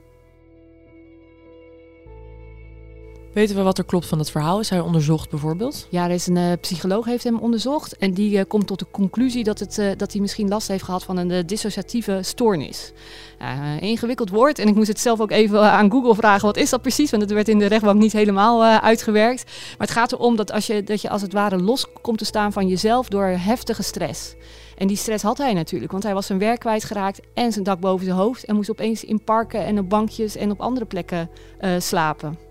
Weten 3.39 3.57
we 3.57 3.63
wat 3.63 3.79
er 3.79 3.85
klopt 3.85 4.07
van 4.07 4.19
het 4.19 4.31
verhaal? 4.31 4.61
Is 4.61 4.71
hij 4.71 4.81
onderzocht 4.81 5.31
bijvoorbeeld? 5.31 5.87
Ja, 5.91 6.05
er 6.05 6.11
is 6.11 6.27
een 6.27 6.37
eh, 6.37 6.53
psycholoog 6.61 7.05
heeft 7.05 7.25
hem 7.25 7.39
onderzocht 7.39 7.97
en 7.97 8.13
die 8.13 8.39
eh, 8.39 8.45
komt 8.49 8.67
tot 8.67 8.79
de 8.79 8.87
conclusie 8.91 9.45
dat, 9.45 9.59
het, 9.59 9.79
eh, 9.79 9.91
dat 9.97 10.13
hij 10.13 10.21
misschien 10.21 10.49
last 10.49 10.69
heeft 10.69 10.85
gehad 10.85 11.05
van 11.05 11.17
een 11.17 11.47
dissociatieve 11.47 12.19
stoornis. 12.23 12.93
Ingewikkeld 13.81 14.31
woord 14.31 14.59
en 14.59 14.69
ik 14.69 14.75
moest 14.75 14.89
het 14.89 15.01
zelf 15.01 15.21
ook 15.21 15.31
even 15.31 15.61
aan 15.61 15.91
Google 15.91 16.15
vragen 16.15 16.47
wat 16.47 16.57
is 16.57 16.71
dat 16.71 16.83
precies, 16.83 17.11
want 17.11 17.23
het 17.23 17.33
werd 17.33 17.49
in 17.49 17.59
de 17.59 17.67
rechtbank 17.67 18.01
niet 18.01 18.13
helemaal 18.13 18.65
uitgewerkt. 18.65 19.45
Maar 19.45 19.87
het 19.87 19.97
gaat 19.97 20.13
erom 20.13 20.37
dat, 20.37 20.53
als 20.53 20.67
je, 20.67 20.83
dat 20.83 21.03
je 21.03 21.11
als 21.11 21.23
het 21.23 21.33
ware 21.33 21.63
los 21.63 21.87
komt 22.03 22.19
te 22.19 22.25
staan 22.25 22.53
van 22.53 22.69
jezelf 22.69 23.09
door 23.09 23.25
heftige 23.25 23.83
stress. 23.83 24.35
En 24.77 24.87
die 24.87 24.97
stress 24.97 25.23
had 25.23 25.39
hij 25.39 25.53
natuurlijk, 25.53 25.93
want 25.93 26.05
hij 26.05 26.15
was 26.15 26.27
zijn 26.27 26.39
werk 26.39 26.61
kwijtgeraakt 26.61 27.21
en 27.35 27.53
zijn 27.53 27.65
dak 27.65 27.81
boven 27.81 28.05
zijn 28.05 28.19
hoofd 28.19 28.45
en 28.45 28.55
moest 28.55 28.71
opeens 28.71 29.05
in 29.05 29.25
parken 29.25 29.65
en 29.65 29.79
op 29.79 29.89
bankjes 29.89 30.37
en 30.37 30.51
op 30.51 30.61
andere 30.61 30.87
plekken 30.87 31.31
slapen. 31.79 32.48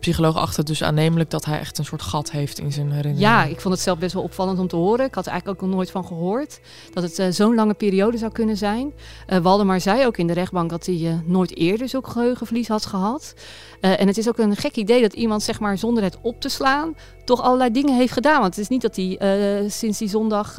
Psycholoog 0.00 0.36
acht 0.36 0.56
het 0.56 0.66
dus 0.66 0.82
aannemelijk 0.82 1.30
dat 1.30 1.44
hij 1.44 1.58
echt 1.58 1.78
een 1.78 1.84
soort 1.84 2.02
gat 2.02 2.30
heeft 2.30 2.58
in 2.58 2.72
zijn 2.72 2.86
herinneringen. 2.86 3.20
Ja, 3.20 3.44
ik 3.44 3.60
vond 3.60 3.74
het 3.74 3.82
zelf 3.82 3.98
best 3.98 4.14
wel 4.14 4.22
opvallend 4.22 4.58
om 4.58 4.68
te 4.68 4.76
horen. 4.76 5.06
Ik 5.06 5.14
had 5.14 5.26
er 5.26 5.30
eigenlijk 5.30 5.62
ook 5.62 5.68
nog 5.68 5.76
nooit 5.76 5.90
van 5.90 6.06
gehoord 6.06 6.60
dat 6.92 7.02
het 7.02 7.18
eh, 7.18 7.26
zo'n 7.30 7.54
lange 7.54 7.74
periode 7.74 8.18
zou 8.18 8.32
kunnen 8.32 8.56
zijn. 8.56 8.92
Eh 9.26 9.38
Waldemar 9.38 9.80
zei 9.80 10.06
ook 10.06 10.16
in 10.16 10.26
de 10.26 10.32
rechtbank 10.32 10.70
dat 10.70 10.86
hij 10.86 10.94
eh, 11.06 11.12
nooit 11.24 11.56
eerder 11.56 11.88
zulk 11.88 12.06
geheugenverlies 12.06 12.68
had 12.68 12.86
gehad. 12.86 13.34
Eh, 13.80 14.00
en 14.00 14.06
het 14.06 14.18
is 14.18 14.28
ook 14.28 14.38
een 14.38 14.56
gek 14.56 14.76
idee 14.76 15.00
dat 15.00 15.12
iemand, 15.12 15.42
zeg 15.42 15.60
maar, 15.60 15.78
zonder 15.78 16.02
het 16.02 16.18
op 16.22 16.40
te 16.40 16.48
slaan, 16.48 16.94
toch 17.24 17.42
allerlei 17.42 17.70
dingen 17.70 17.96
heeft 17.96 18.12
gedaan. 18.12 18.40
Want 18.40 18.54
het 18.54 18.64
is 18.64 18.68
niet 18.68 18.82
dat 18.82 18.96
hij 18.96 19.68
sinds 19.68 19.98
die 19.98 20.08
zondag 20.08 20.58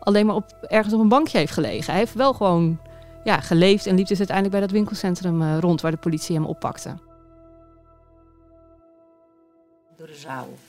alleen 0.00 0.26
maar 0.26 0.34
op, 0.34 0.44
ergens 0.60 0.94
op 0.94 1.00
een 1.00 1.08
bankje 1.08 1.38
heeft 1.38 1.52
gelegen. 1.52 1.90
Hij 1.90 2.00
heeft 2.00 2.14
wel 2.14 2.32
gewoon 2.32 2.78
ja, 3.24 3.40
geleefd 3.40 3.86
en 3.86 3.96
liep 3.96 4.06
dus 4.06 4.18
uiteindelijk 4.18 4.56
bij 4.56 4.66
dat 4.66 4.76
winkelcentrum 4.76 5.58
rond 5.58 5.80
waar 5.80 5.90
de 5.90 5.96
politie 5.96 6.36
hem 6.36 6.46
oppakte. 6.46 6.94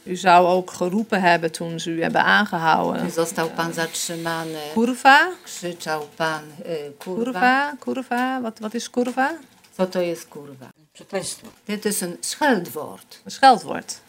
U 0.04 0.16
zou 0.16 0.48
ook 0.48 0.72
geroepen 0.72 1.22
hebben 1.22 1.52
toen 1.52 1.80
ze 1.80 1.90
u 1.92 2.02
hebben 2.02 2.24
aangehouden. 2.24 3.12
Został 3.12 3.50
pan 3.50 3.74
zatrzymany. 3.74 4.60
Kurwa? 4.74 5.28
Krzyczał 5.44 6.08
pan 6.16 6.44
e, 6.66 6.92
kurwa. 6.98 7.24
Kurwa? 7.24 7.74
Kurwa? 7.80 8.42
Wat, 8.42 8.60
wat 8.60 8.74
is 8.74 8.90
kurwa? 8.90 9.32
Co 9.78 9.88
to 9.88 10.02
jest 10.02 10.28
kurwa? 10.28 10.70
Przekleństwo. 10.92 11.48
Dit 11.66 11.86
is 11.86 12.02
een 12.02 12.18
scheldwoord. 12.20 13.22
Een 13.24 13.32
scheldwoord. 13.32 14.02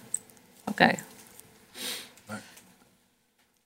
Oké. 0.64 0.94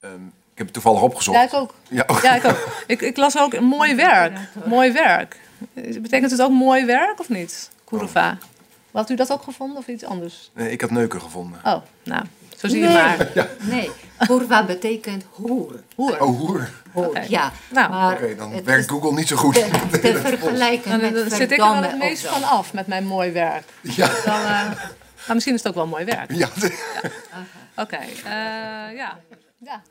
Ehm, 0.00 0.26
ik 0.26 0.58
heb 0.58 0.66
het 0.66 0.72
toevallig 0.72 1.02
opgezocht. 1.02 1.38
Ja, 1.38 1.44
ik 1.44 1.54
ook. 1.54 1.74
Ja, 2.22 2.34
ik 2.34 2.44
ook. 2.44 2.68
Ik, 2.86 3.00
ik 3.00 3.16
las 3.16 3.38
ook 3.38 3.60
mooi 3.60 3.94
werk. 3.94 4.38
Mooi 4.64 4.92
werk. 4.92 5.40
Betekent 5.74 6.30
het 6.30 6.42
ook 6.42 6.50
mooi 6.50 6.84
werk 6.84 7.20
of 7.20 7.28
niet? 7.28 7.70
Kurva. 7.84 8.38
Had 8.92 9.10
u 9.10 9.16
dat 9.16 9.32
ook 9.32 9.42
gevonden 9.42 9.76
of 9.78 9.86
iets 9.86 10.04
anders? 10.04 10.50
Nee, 10.54 10.70
ik 10.70 10.80
had 10.80 10.90
neuken 10.90 11.20
gevonden. 11.20 11.60
Oh, 11.64 11.82
nou, 12.04 12.24
zo 12.56 12.68
zie 12.68 12.80
je 12.80 12.86
nee. 12.86 12.94
maar. 12.94 13.28
Nee, 13.60 13.90
kurwa 14.18 14.64
betekent 14.64 15.24
hoer. 15.30 15.82
Hoer. 15.94 16.22
Oh, 16.22 16.38
hoer. 16.38 16.68
Ja. 17.28 17.52
Nou. 17.70 17.90
maar 17.90 18.14
Oké, 18.14 18.36
dan 18.36 18.64
werkt 18.64 18.84
is 18.84 18.90
Google 18.90 19.12
niet 19.12 19.28
zo 19.28 19.36
goed. 19.36 19.54
te, 19.54 19.98
te 20.00 20.16
vergelijken 20.24 20.90
Dan, 20.90 21.00
met 21.00 21.14
dan 21.14 21.30
zit 21.30 21.50
ik 21.50 21.58
er 21.58 21.82
het 21.82 21.98
meest 21.98 22.26
van 22.26 22.42
af 22.42 22.72
met 22.72 22.86
mijn 22.86 23.06
mooi 23.06 23.30
werk. 23.30 23.64
Ja. 23.80 24.06
Dan, 24.06 24.34
eh, 24.34 24.70
maar 25.26 25.34
misschien 25.34 25.54
is 25.54 25.62
het 25.62 25.68
ook 25.68 25.74
wel 25.74 25.86
mooi 25.86 26.04
werk. 26.04 26.32
Ja, 26.32 26.48
Oké, 27.76 27.96
eh, 27.96 28.96
ja. 28.96 29.18
ja. 29.58 29.82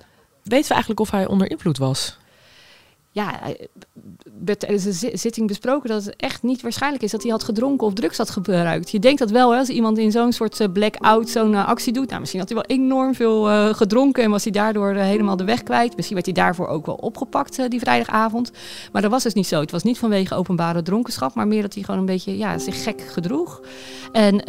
Weten 0.43 0.67
we 0.67 0.73
eigenlijk 0.73 0.99
of 0.99 1.11
hij 1.11 1.27
onder 1.27 1.49
invloed 1.49 1.77
was? 1.77 2.17
Ja, 3.11 3.39
werd 4.45 4.59
tijdens 4.59 4.83
de 4.83 4.91
zi- 4.91 5.17
zitting 5.17 5.47
besproken 5.47 5.89
dat 5.89 6.05
het 6.05 6.15
echt 6.15 6.43
niet 6.43 6.61
waarschijnlijk 6.61 7.03
is 7.03 7.11
dat 7.11 7.21
hij 7.21 7.31
had 7.31 7.43
gedronken 7.43 7.87
of 7.87 7.93
drugs 7.93 8.17
had 8.17 8.29
gebruikt. 8.29 8.91
Je 8.91 8.99
denkt 8.99 9.19
dat 9.19 9.31
wel, 9.31 9.51
hè, 9.51 9.57
als 9.57 9.69
iemand 9.69 9.97
in 9.97 10.11
zo'n 10.11 10.31
soort 10.31 10.59
eh, 10.59 10.67
blackout 10.73 11.29
zo'n 11.29 11.53
eh, 11.53 11.67
actie 11.67 11.93
doet. 11.93 12.07
Nou, 12.07 12.19
misschien 12.19 12.39
had 12.39 12.49
hij 12.49 12.57
wel 12.57 12.77
enorm 12.77 13.15
veel 13.15 13.49
eh, 13.49 13.73
gedronken 13.73 14.23
en 14.23 14.29
was 14.29 14.43
hij 14.43 14.51
daardoor 14.51 14.93
helemaal 14.93 15.37
de 15.37 15.43
weg 15.43 15.63
kwijt. 15.63 15.95
Misschien 15.95 16.15
werd 16.15 16.27
hij 16.35 16.43
daarvoor 16.45 16.67
ook 16.67 16.85
wel 16.85 16.95
opgepakt 16.95 17.69
die 17.69 17.79
vrijdagavond. 17.79 18.51
Maar 18.91 19.01
dat 19.01 19.11
was 19.11 19.23
dus 19.23 19.33
niet 19.33 19.47
zo. 19.47 19.59
Het 19.59 19.71
was 19.71 19.83
niet 19.83 19.97
vanwege 19.97 20.35
openbare 20.35 20.81
dronkenschap, 20.81 21.33
maar 21.33 21.47
meer 21.47 21.61
dat 21.61 21.73
hij 21.73 21.83
gewoon 21.83 21.99
een 21.99 22.05
beetje 22.05 22.37
ja, 22.37 22.57
zich 22.57 22.83
gek 22.83 23.01
gedroeg. 23.01 23.61
En 24.11 24.45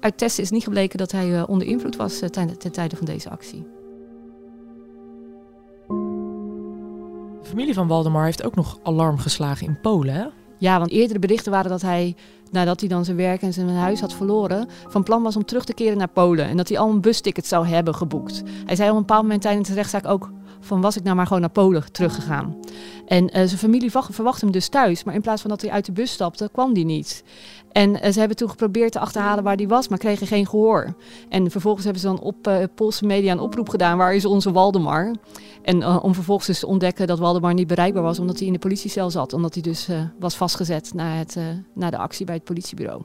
uit 0.00 0.18
testen 0.18 0.42
is 0.42 0.50
niet 0.50 0.64
gebleken 0.64 0.98
dat 0.98 1.12
hij 1.12 1.46
onder 1.46 1.66
invloed 1.66 1.96
was 1.96 2.18
ten 2.18 2.72
tijde 2.72 2.96
van 2.96 3.06
deze 3.06 3.30
actie. 3.30 3.79
Familie 7.50 7.74
van 7.74 7.86
Waldemar 7.86 8.24
heeft 8.24 8.44
ook 8.44 8.54
nog 8.54 8.78
alarm 8.82 9.18
geslagen 9.18 9.66
in 9.66 9.80
Polen, 9.80 10.14
hè? 10.14 10.24
Ja, 10.58 10.78
want 10.78 10.90
eerdere 10.90 11.18
berichten 11.18 11.52
waren 11.52 11.70
dat 11.70 11.82
hij, 11.82 12.16
nadat 12.50 12.80
hij 12.80 12.88
dan 12.88 13.04
zijn 13.04 13.16
werk 13.16 13.42
en 13.42 13.52
zijn 13.52 13.68
huis 13.68 14.00
had 14.00 14.12
verloren, 14.12 14.68
van 14.88 15.02
plan 15.02 15.22
was 15.22 15.36
om 15.36 15.44
terug 15.44 15.64
te 15.64 15.74
keren 15.74 15.98
naar 15.98 16.08
Polen. 16.08 16.44
En 16.44 16.56
dat 16.56 16.68
hij 16.68 16.78
al 16.78 16.90
een 16.90 17.00
busticket 17.00 17.46
zou 17.46 17.66
hebben 17.66 17.94
geboekt. 17.94 18.42
Hij 18.66 18.76
zei 18.76 18.88
op 18.88 18.94
een 18.94 19.00
bepaald 19.00 19.22
moment 19.22 19.42
tijdens 19.42 19.68
de 19.68 19.74
rechtszaak 19.74 20.06
ook 20.06 20.30
van 20.60 20.80
was 20.80 20.96
ik 20.96 21.02
nou 21.02 21.16
maar 21.16 21.26
gewoon 21.26 21.40
naar 21.40 21.50
Polen 21.50 21.92
teruggegaan. 21.92 22.56
En 23.06 23.24
uh, 23.24 23.30
zijn 23.30 23.48
familie 23.48 23.90
verwachtte 23.90 24.44
hem 24.44 24.52
dus 24.52 24.68
thuis, 24.68 25.04
maar 25.04 25.14
in 25.14 25.20
plaats 25.20 25.40
van 25.40 25.50
dat 25.50 25.60
hij 25.60 25.70
uit 25.70 25.84
de 25.86 25.92
bus 25.92 26.12
stapte, 26.12 26.48
kwam 26.52 26.72
die 26.74 26.84
niet. 26.84 27.24
En 27.72 27.90
uh, 27.90 28.10
ze 28.10 28.18
hebben 28.18 28.36
toen 28.36 28.50
geprobeerd 28.50 28.92
te 28.92 28.98
achterhalen 28.98 29.44
waar 29.44 29.56
die 29.56 29.68
was, 29.68 29.88
maar 29.88 29.98
kregen 29.98 30.26
geen 30.26 30.46
gehoor. 30.46 30.94
En 31.28 31.50
vervolgens 31.50 31.84
hebben 31.84 32.02
ze 32.02 32.08
dan 32.08 32.20
op 32.20 32.48
uh, 32.48 32.56
Poolse 32.74 33.06
media 33.06 33.32
een 33.32 33.40
oproep 33.40 33.68
gedaan, 33.68 33.98
waar 33.98 34.14
is 34.14 34.24
onze 34.24 34.52
Waldemar? 34.52 35.14
En 35.62 35.86
om 35.86 36.14
vervolgens 36.14 36.46
dus 36.46 36.58
te 36.58 36.66
ontdekken 36.66 37.06
dat 37.06 37.18
Waldemar 37.18 37.54
niet 37.54 37.66
bereikbaar 37.66 38.02
was, 38.02 38.18
omdat 38.18 38.38
hij 38.38 38.46
in 38.46 38.52
de 38.52 38.58
politiecel 38.58 39.10
zat. 39.10 39.32
Omdat 39.32 39.54
hij 39.54 39.62
dus 39.62 39.88
was 40.18 40.36
vastgezet 40.36 40.94
na, 40.94 41.14
het, 41.14 41.36
na 41.74 41.90
de 41.90 41.96
actie 41.96 42.26
bij 42.26 42.34
het 42.34 42.44
politiebureau. 42.44 43.02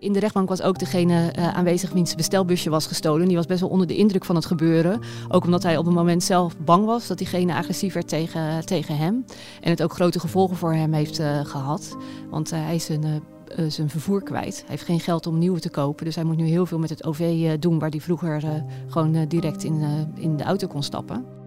In 0.00 0.12
de 0.12 0.18
rechtbank 0.18 0.48
was 0.48 0.62
ook 0.62 0.78
degene 0.78 1.32
uh, 1.38 1.48
aanwezig 1.56 1.90
wiens 1.90 2.14
bestelbusje 2.14 2.70
was 2.70 2.86
gestolen. 2.86 3.26
Die 3.26 3.36
was 3.36 3.46
best 3.46 3.60
wel 3.60 3.68
onder 3.68 3.86
de 3.86 3.96
indruk 3.96 4.24
van 4.24 4.34
het 4.34 4.46
gebeuren. 4.46 5.00
Ook 5.28 5.44
omdat 5.44 5.62
hij 5.62 5.76
op 5.76 5.84
het 5.84 5.94
moment 5.94 6.22
zelf 6.22 6.58
bang 6.58 6.84
was 6.84 7.06
dat 7.06 7.18
diegene 7.18 7.54
agressief 7.54 7.94
werd 7.94 8.08
tegen, 8.08 8.66
tegen 8.66 8.96
hem. 8.96 9.24
En 9.60 9.70
het 9.70 9.82
ook 9.82 9.92
grote 9.92 10.20
gevolgen 10.20 10.56
voor 10.56 10.74
hem 10.74 10.92
heeft 10.92 11.20
uh, 11.20 11.44
gehad. 11.44 11.96
Want 12.30 12.52
uh, 12.52 12.64
hij 12.64 12.74
is 12.74 12.88
een 12.88 13.22
zijn 13.68 13.90
vervoer 13.90 14.22
kwijt. 14.22 14.56
Hij 14.56 14.68
heeft 14.68 14.84
geen 14.84 15.00
geld 15.00 15.26
om 15.26 15.38
nieuwe 15.38 15.60
te 15.60 15.70
kopen. 15.70 16.04
Dus 16.04 16.14
hij 16.14 16.24
moet 16.24 16.36
nu 16.36 16.46
heel 16.46 16.66
veel 16.66 16.78
met 16.78 16.90
het 16.90 17.04
OV 17.04 17.58
doen, 17.58 17.78
waar 17.78 17.90
hij 17.90 18.00
vroeger 18.00 18.64
gewoon 18.88 19.24
direct 19.28 19.64
in, 19.64 19.82
in 20.14 20.36
de 20.36 20.44
auto 20.44 20.66
kon 20.66 20.82
stappen. 20.82 21.39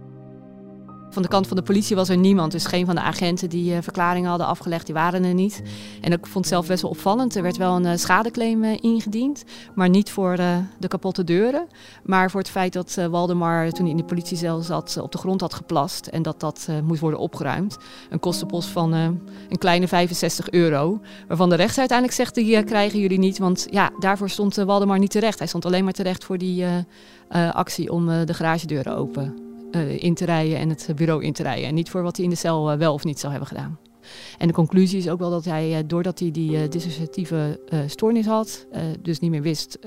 Van 1.13 1.21
de 1.21 1.27
kant 1.27 1.47
van 1.47 1.57
de 1.57 1.63
politie 1.63 1.95
was 1.95 2.09
er 2.09 2.17
niemand. 2.17 2.51
Dus 2.51 2.65
geen 2.65 2.85
van 2.85 2.95
de 2.95 3.01
agenten 3.01 3.49
die 3.49 3.73
uh, 3.73 3.77
verklaringen 3.81 4.29
hadden 4.29 4.47
afgelegd, 4.47 4.85
die 4.85 4.95
waren 4.95 5.23
er 5.23 5.33
niet. 5.33 5.61
En 6.01 6.11
ik 6.11 6.25
vond 6.25 6.45
het 6.45 6.53
zelf 6.53 6.67
best 6.67 6.81
wel 6.81 6.91
opvallend. 6.91 7.35
Er 7.35 7.41
werd 7.41 7.57
wel 7.57 7.75
een 7.75 7.85
uh, 7.85 7.91
schadeclaim 7.95 8.63
uh, 8.63 8.77
ingediend. 8.81 9.43
Maar 9.75 9.89
niet 9.89 10.11
voor 10.11 10.35
de 10.79 10.87
kapotte 10.87 11.23
deuren. 11.23 11.67
Maar 12.03 12.31
voor 12.31 12.39
het 12.39 12.49
feit 12.49 12.73
dat 12.73 12.97
Waldemar 13.09 13.69
toen 13.69 13.81
hij 13.81 13.91
in 13.91 13.97
de 13.97 14.03
politiecel 14.03 14.61
zat 14.61 14.97
op 15.01 15.11
de 15.11 15.17
grond 15.17 15.41
had 15.41 15.53
geplast. 15.53 16.07
En 16.07 16.21
dat 16.21 16.39
dat 16.39 16.67
moest 16.83 17.01
worden 17.01 17.19
opgeruimd. 17.19 17.77
Een 18.09 18.19
kostenpost 18.19 18.69
van 18.69 18.91
een 18.93 19.57
kleine 19.57 19.87
65 19.87 20.49
euro. 20.49 21.01
Waarvan 21.27 21.49
de 21.49 21.55
rechter 21.55 21.79
uiteindelijk 21.79 22.17
zegt, 22.17 22.35
die 22.35 22.63
krijgen 22.63 22.99
jullie 22.99 23.19
niet. 23.19 23.37
Want 23.37 23.67
ja, 23.69 23.91
daarvoor 23.99 24.29
stond 24.29 24.55
Waldemar 24.55 24.99
niet 24.99 25.11
terecht. 25.11 25.37
Hij 25.37 25.47
stond 25.47 25.65
alleen 25.65 25.83
maar 25.83 25.93
terecht 25.93 26.23
voor 26.23 26.37
die 26.37 26.65
actie 27.51 27.91
om 27.91 28.25
de 28.25 28.33
garagedeuren 28.33 28.95
open 28.95 29.42
uh, 29.75 30.03
in 30.03 30.13
te 30.13 30.25
rijden 30.25 30.57
en 30.57 30.69
het 30.69 30.89
bureau 30.95 31.23
in 31.23 31.33
te 31.33 31.43
rijden. 31.43 31.67
En 31.67 31.73
niet 31.73 31.89
voor 31.89 32.01
wat 32.01 32.15
hij 32.15 32.25
in 32.25 32.31
de 32.31 32.37
cel 32.37 32.71
uh, 32.71 32.77
wel 32.77 32.93
of 32.93 33.03
niet 33.03 33.19
zou 33.19 33.31
hebben 33.31 33.49
gedaan. 33.49 33.79
En 34.37 34.47
de 34.47 34.53
conclusie 34.53 34.97
is 34.97 35.09
ook 35.09 35.19
wel 35.19 35.29
dat 35.29 35.45
hij, 35.45 35.69
uh, 35.69 35.77
doordat 35.85 36.19
hij 36.19 36.31
die 36.31 36.67
dissociatieve 36.67 37.59
stoornis 37.87 38.25
had, 38.25 38.65
dus 38.99 39.19
niet 39.19 39.31
meer 39.31 39.41
wist, 39.41 39.77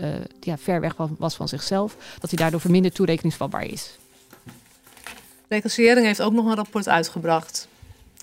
ja, 0.40 0.58
ver 0.58 0.80
weg 0.80 0.96
was 1.18 1.34
van 1.34 1.48
zichzelf, 1.48 1.96
dat 2.20 2.30
hij 2.30 2.38
daardoor 2.38 2.60
verminderd 2.60 2.94
toerekeningsvatbaar 2.94 3.64
is. 3.64 3.98
De 5.48 5.54
reclassering 5.54 6.06
heeft 6.06 6.22
ook 6.22 6.32
nog 6.32 6.46
een 6.46 6.54
rapport 6.54 6.88
uitgebracht. 6.88 7.68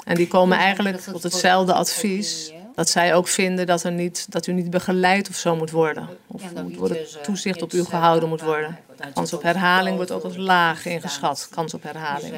En 0.05 0.15
die 0.15 0.27
komen 0.27 0.57
eigenlijk 0.57 0.97
tot 0.97 1.23
hetzelfde 1.23 1.73
advies. 1.73 2.53
Dat 2.75 2.89
zij 2.89 3.15
ook 3.15 3.27
vinden 3.27 3.65
dat, 3.65 3.83
er 3.83 3.91
niet, 3.91 4.25
dat 4.31 4.47
u 4.47 4.53
niet 4.53 4.69
begeleid 4.69 5.29
of 5.29 5.35
zo 5.35 5.55
moet 5.55 5.71
worden. 5.71 6.09
Of 6.27 6.53
moet 6.63 6.75
worden 6.75 6.97
toezicht 7.21 7.61
op 7.61 7.73
u 7.73 7.83
gehouden 7.83 8.29
moet 8.29 8.41
worden. 8.41 8.77
Kans 9.13 9.33
op 9.33 9.41
herhaling 9.41 9.95
wordt 9.95 10.11
ook 10.11 10.23
als 10.23 10.37
laag 10.37 10.85
ingeschat. 10.85 11.47
Kans 11.51 11.73
op 11.73 11.83
herhaling. 11.83 12.33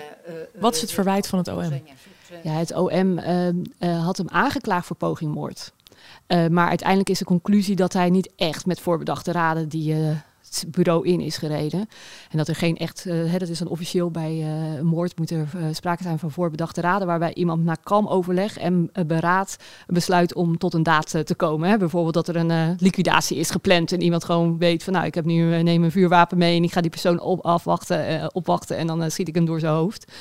Wat 0.60 0.76
is 0.76 0.82
het 0.82 0.92
verwijt 0.92 1.28
van 1.28 1.40
het 1.40 1.48
OM? 1.48 1.82
Ja, 2.44 2.52
het 2.52 2.74
OM 2.74 3.20
uh, 3.20 3.48
uh, 3.48 4.04
had 4.06 4.18
hem 4.18 4.30
aangeklaagd 4.30 4.86
voor 4.86 4.96
pogingmoord. 4.96 5.74
Uh, 6.28 6.48
maar 6.48 6.68
uiteindelijk 6.70 7.10
is 7.10 7.20
de 7.20 7.26
conclusie 7.26 7.76
dat 7.76 7.94
hij 7.94 8.10
niet 8.10 8.30
echt 8.36 8.66
met 8.66 8.80
voorbedachte 8.80 9.32
raden 9.32 9.70
die 9.70 9.96
bureau 10.68 11.08
in 11.08 11.20
is 11.20 11.38
gereden. 11.38 11.80
En 12.32 12.38
dat 12.38 12.48
er 12.48 12.56
geen 12.56 12.78
echt, 12.78 13.04
hè, 13.04 13.38
dat 13.38 13.50
is 13.50 13.60
dan 13.60 13.68
officieel 13.68 14.12
bij 14.12 14.36
uh, 14.36 14.82
moord, 14.82 15.18
moet 15.18 15.32
er 15.32 15.48
uh, 15.56 15.66
sprake 15.72 16.04
zijn 16.04 16.20
van 16.20 16.32
voorbedachte 16.32 16.82
raden, 16.82 17.08
waarbij 17.08 17.34
iemand 17.34 17.64
na 17.64 17.76
kalm 17.84 18.08
overleg 18.08 18.58
en 18.58 18.92
beraad 19.08 19.58
besluit 19.88 20.34
om 20.34 20.58
tot 20.58 20.74
een 20.74 20.84
daad 20.84 21.10
te 21.26 21.36
komen. 21.36 21.70
Hè. 21.70 21.78
Bijvoorbeeld 21.78 22.14
dat 22.14 22.28
er 22.28 22.36
een 22.36 22.76
liquidatie 22.80 23.38
is 23.38 23.50
gepland 23.50 23.92
en 23.92 24.02
iemand 24.02 24.24
gewoon 24.24 24.58
weet 24.58 24.84
van 24.84 24.94
nou, 24.94 25.06
ik 25.06 25.16
heb 25.16 25.26
nu 25.26 25.64
neem 25.64 25.84
een 25.84 25.92
vuurwapen 25.92 26.38
mee 26.38 26.58
en 26.58 26.64
ik 26.64 26.74
ga 26.74 26.82
die 26.82 26.90
persoon 26.90 27.20
op, 27.20 27.46
afwachten, 27.46 28.36
opwachten 28.36 28.78
en 28.78 28.88
dan 28.88 29.12
schiet 29.12 29.28
ik 29.28 29.36
hem 29.36 29.46
door 29.46 29.60
zijn 29.60 29.74
hoofd. 29.74 30.12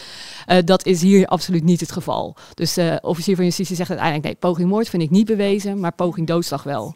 dat 0.64 0.86
is 0.86 1.02
hier 1.02 1.26
absoluut 1.26 1.64
niet 1.64 1.80
het 1.80 1.92
geval. 1.92 2.36
Dus 2.54 2.74
de 2.74 2.98
officier 3.02 3.36
van 3.36 3.44
justitie 3.44 3.76
zegt 3.76 3.90
uiteindelijk 3.90 4.26
nee, 4.26 4.34
poging 4.34 4.68
moord 4.68 4.88
vind 4.88 5.02
ik 5.02 5.10
niet 5.10 5.26
bewezen, 5.26 5.80
maar 5.80 5.92
poging 5.92 6.26
doodslag 6.26 6.62
wel. 6.62 6.94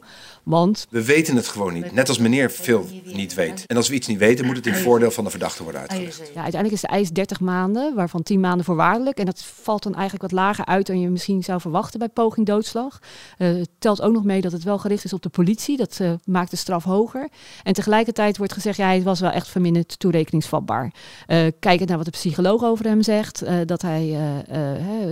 Want... 0.49 0.87
We 0.91 1.05
weten 1.05 1.37
het 1.37 1.49
gewoon 1.49 1.73
niet. 1.73 1.93
Net 1.93 2.09
als 2.09 2.19
meneer 2.19 2.51
veel 2.51 2.87
niet 3.05 3.35
weet. 3.35 3.65
En 3.67 3.77
als 3.77 3.89
we 3.89 3.95
iets 3.95 4.07
niet 4.07 4.19
weten, 4.19 4.47
moet 4.47 4.57
het 4.57 4.67
in 4.67 4.75
voordeel 4.75 5.11
van 5.11 5.25
de 5.25 5.31
verdachte 5.31 5.63
worden 5.63 5.81
uitgelegd. 5.81 6.19
Ja, 6.19 6.43
uiteindelijk 6.43 6.73
is 6.73 6.81
de 6.81 6.87
eis 6.87 7.11
30 7.11 7.41
maanden, 7.41 7.95
waarvan 7.95 8.23
10 8.23 8.41
maanden 8.41 8.65
voorwaardelijk. 8.65 9.19
En 9.19 9.25
dat 9.25 9.43
valt 9.43 9.83
dan 9.83 9.95
eigenlijk 9.95 10.23
wat 10.23 10.33
lager 10.33 10.65
uit 10.65 10.87
dan 10.87 11.01
je 11.01 11.09
misschien 11.09 11.43
zou 11.43 11.61
verwachten 11.61 11.99
bij 11.99 12.09
poging 12.09 12.47
doodslag. 12.47 12.99
Uh, 13.39 13.49
het 13.49 13.69
telt 13.79 14.03
ook 14.03 14.13
nog 14.13 14.25
mee 14.25 14.41
dat 14.41 14.53
het 14.53 14.63
wel 14.63 14.79
gericht 14.79 15.05
is 15.05 15.13
op 15.13 15.23
de 15.23 15.29
politie. 15.29 15.77
Dat 15.77 15.99
uh, 16.03 16.13
maakt 16.25 16.51
de 16.51 16.57
straf 16.57 16.85
hoger. 16.85 17.29
En 17.63 17.73
tegelijkertijd 17.73 18.37
wordt 18.37 18.53
gezegd, 18.53 18.77
ja, 18.77 18.87
hij 18.87 19.03
was 19.03 19.21
wel 19.21 19.31
echt 19.31 19.49
verminderd 19.49 19.99
toerekeningsvatbaar. 19.99 20.93
Uh, 21.27 21.47
kijkend 21.59 21.89
naar 21.89 21.97
wat 21.97 22.07
de 22.07 22.13
psycholoog 22.13 22.65
over 22.65 22.85
hem 22.85 23.03
zegt, 23.03 23.45
dat 23.67 23.83
hij 23.83 24.17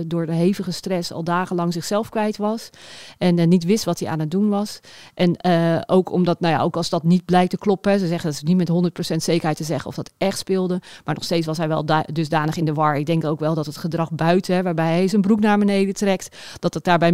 door 0.07 0.25
de 0.25 0.33
hevige 0.33 0.71
stress 0.71 1.11
al 1.11 1.23
dagenlang 1.23 1.73
zichzelf 1.73 2.09
kwijt 2.09 2.37
was. 2.37 2.69
En 3.17 3.49
niet 3.49 3.63
wist 3.63 3.83
wat 3.83 3.99
hij 3.99 4.09
aan 4.09 4.19
het 4.19 4.31
doen 4.31 4.49
was. 4.49 4.79
En 5.13 5.26
en 5.27 5.51
uh, 5.51 5.81
ook 5.85 6.11
omdat, 6.11 6.39
nou 6.39 6.53
ja, 6.53 6.61
ook 6.61 6.75
als 6.75 6.89
dat 6.89 7.03
niet 7.03 7.25
blijkt 7.25 7.49
te 7.49 7.57
kloppen, 7.57 7.99
ze 7.99 8.07
zeggen 8.07 8.29
dat 8.29 8.33
is 8.33 8.43
niet 8.43 8.57
met 8.57 9.13
100% 9.13 9.15
zekerheid 9.15 9.57
te 9.57 9.63
zeggen 9.63 9.87
of 9.87 9.95
dat 9.95 10.11
echt 10.17 10.37
speelde. 10.37 10.79
Maar 11.05 11.15
nog 11.15 11.23
steeds 11.23 11.45
was 11.45 11.57
hij 11.57 11.67
wel 11.67 11.85
dusdanig 12.11 12.57
in 12.57 12.65
de 12.65 12.73
war. 12.73 12.97
Ik 12.97 13.05
denk 13.05 13.25
ook 13.25 13.39
wel 13.39 13.53
dat 13.53 13.65
het 13.65 13.77
gedrag 13.77 14.11
buiten, 14.11 14.63
waarbij 14.63 14.91
hij 14.91 15.07
zijn 15.07 15.21
broek 15.21 15.39
naar 15.39 15.57
beneden 15.57 15.93
trekt, 15.93 16.37
dat 16.59 16.73
het 16.73 16.83
daarbij 16.83 17.11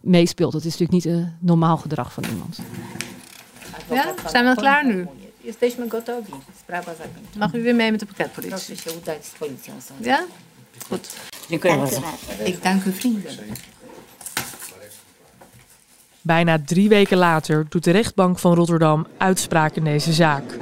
meespeelt. 0.00 0.52
dat 0.52 0.64
is 0.64 0.78
natuurlijk 0.78 1.04
niet 1.04 1.04
een 1.04 1.32
normaal 1.40 1.76
gedrag 1.76 2.12
van 2.12 2.24
iemand. 2.24 2.58
Ja, 3.90 4.14
zijn 4.28 4.44
we 4.44 4.54
klaar 4.54 4.86
nu? 4.86 5.06
Mag 7.38 7.54
u 7.54 7.62
weer 7.62 7.74
mee 7.74 7.90
met 7.90 8.00
de 8.00 8.06
pakketpolitie? 8.06 8.76
Ja? 10.00 10.24
Goed. 10.88 11.16
Ik 12.44 12.62
dank 12.62 12.84
uw 12.84 12.92
vrienden. 12.92 13.30
Bijna 16.22 16.58
drie 16.66 16.88
weken 16.88 17.18
later 17.18 17.66
doet 17.68 17.84
de 17.84 17.90
rechtbank 17.90 18.38
van 18.38 18.54
Rotterdam 18.54 19.06
uitspraak 19.18 19.74
in 19.74 19.84
deze 19.84 20.12
zaak. 20.12 20.58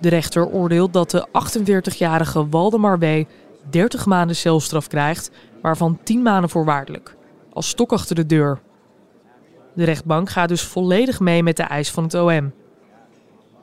De 0.00 0.08
rechter 0.08 0.46
oordeelt 0.48 0.92
dat 0.92 1.10
de 1.10 1.28
48-jarige 1.28 2.48
Waldemar 2.48 2.98
W. 2.98 3.24
30 3.70 4.06
maanden 4.06 4.36
celstraf 4.36 4.86
krijgt, 4.86 5.30
waarvan 5.62 5.98
10 6.02 6.22
maanden 6.22 6.50
voorwaardelijk, 6.50 7.16
als 7.52 7.68
stok 7.68 7.92
achter 7.92 8.14
de 8.14 8.26
deur. 8.26 8.60
De 9.74 9.84
rechtbank 9.84 10.30
gaat 10.30 10.48
dus 10.48 10.62
volledig 10.62 11.20
mee 11.20 11.42
met 11.42 11.56
de 11.56 11.62
eis 11.62 11.90
van 11.90 12.04
het 12.04 12.14
OM. 12.14 12.52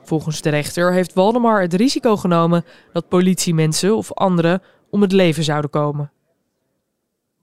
Volgens 0.04 0.42
de 0.42 0.50
rechter 0.50 0.94
heeft 0.94 1.14
Waldemar 1.14 1.62
het 1.62 1.74
risico 1.74 2.18
genomen 2.18 2.66
dat 2.94 3.08
politiemensen 3.08 3.96
of 3.96 4.14
anderen 4.14 4.62
om 4.90 5.02
het 5.02 5.12
leven 5.12 5.44
zouden 5.44 5.70
komen. 5.70 6.12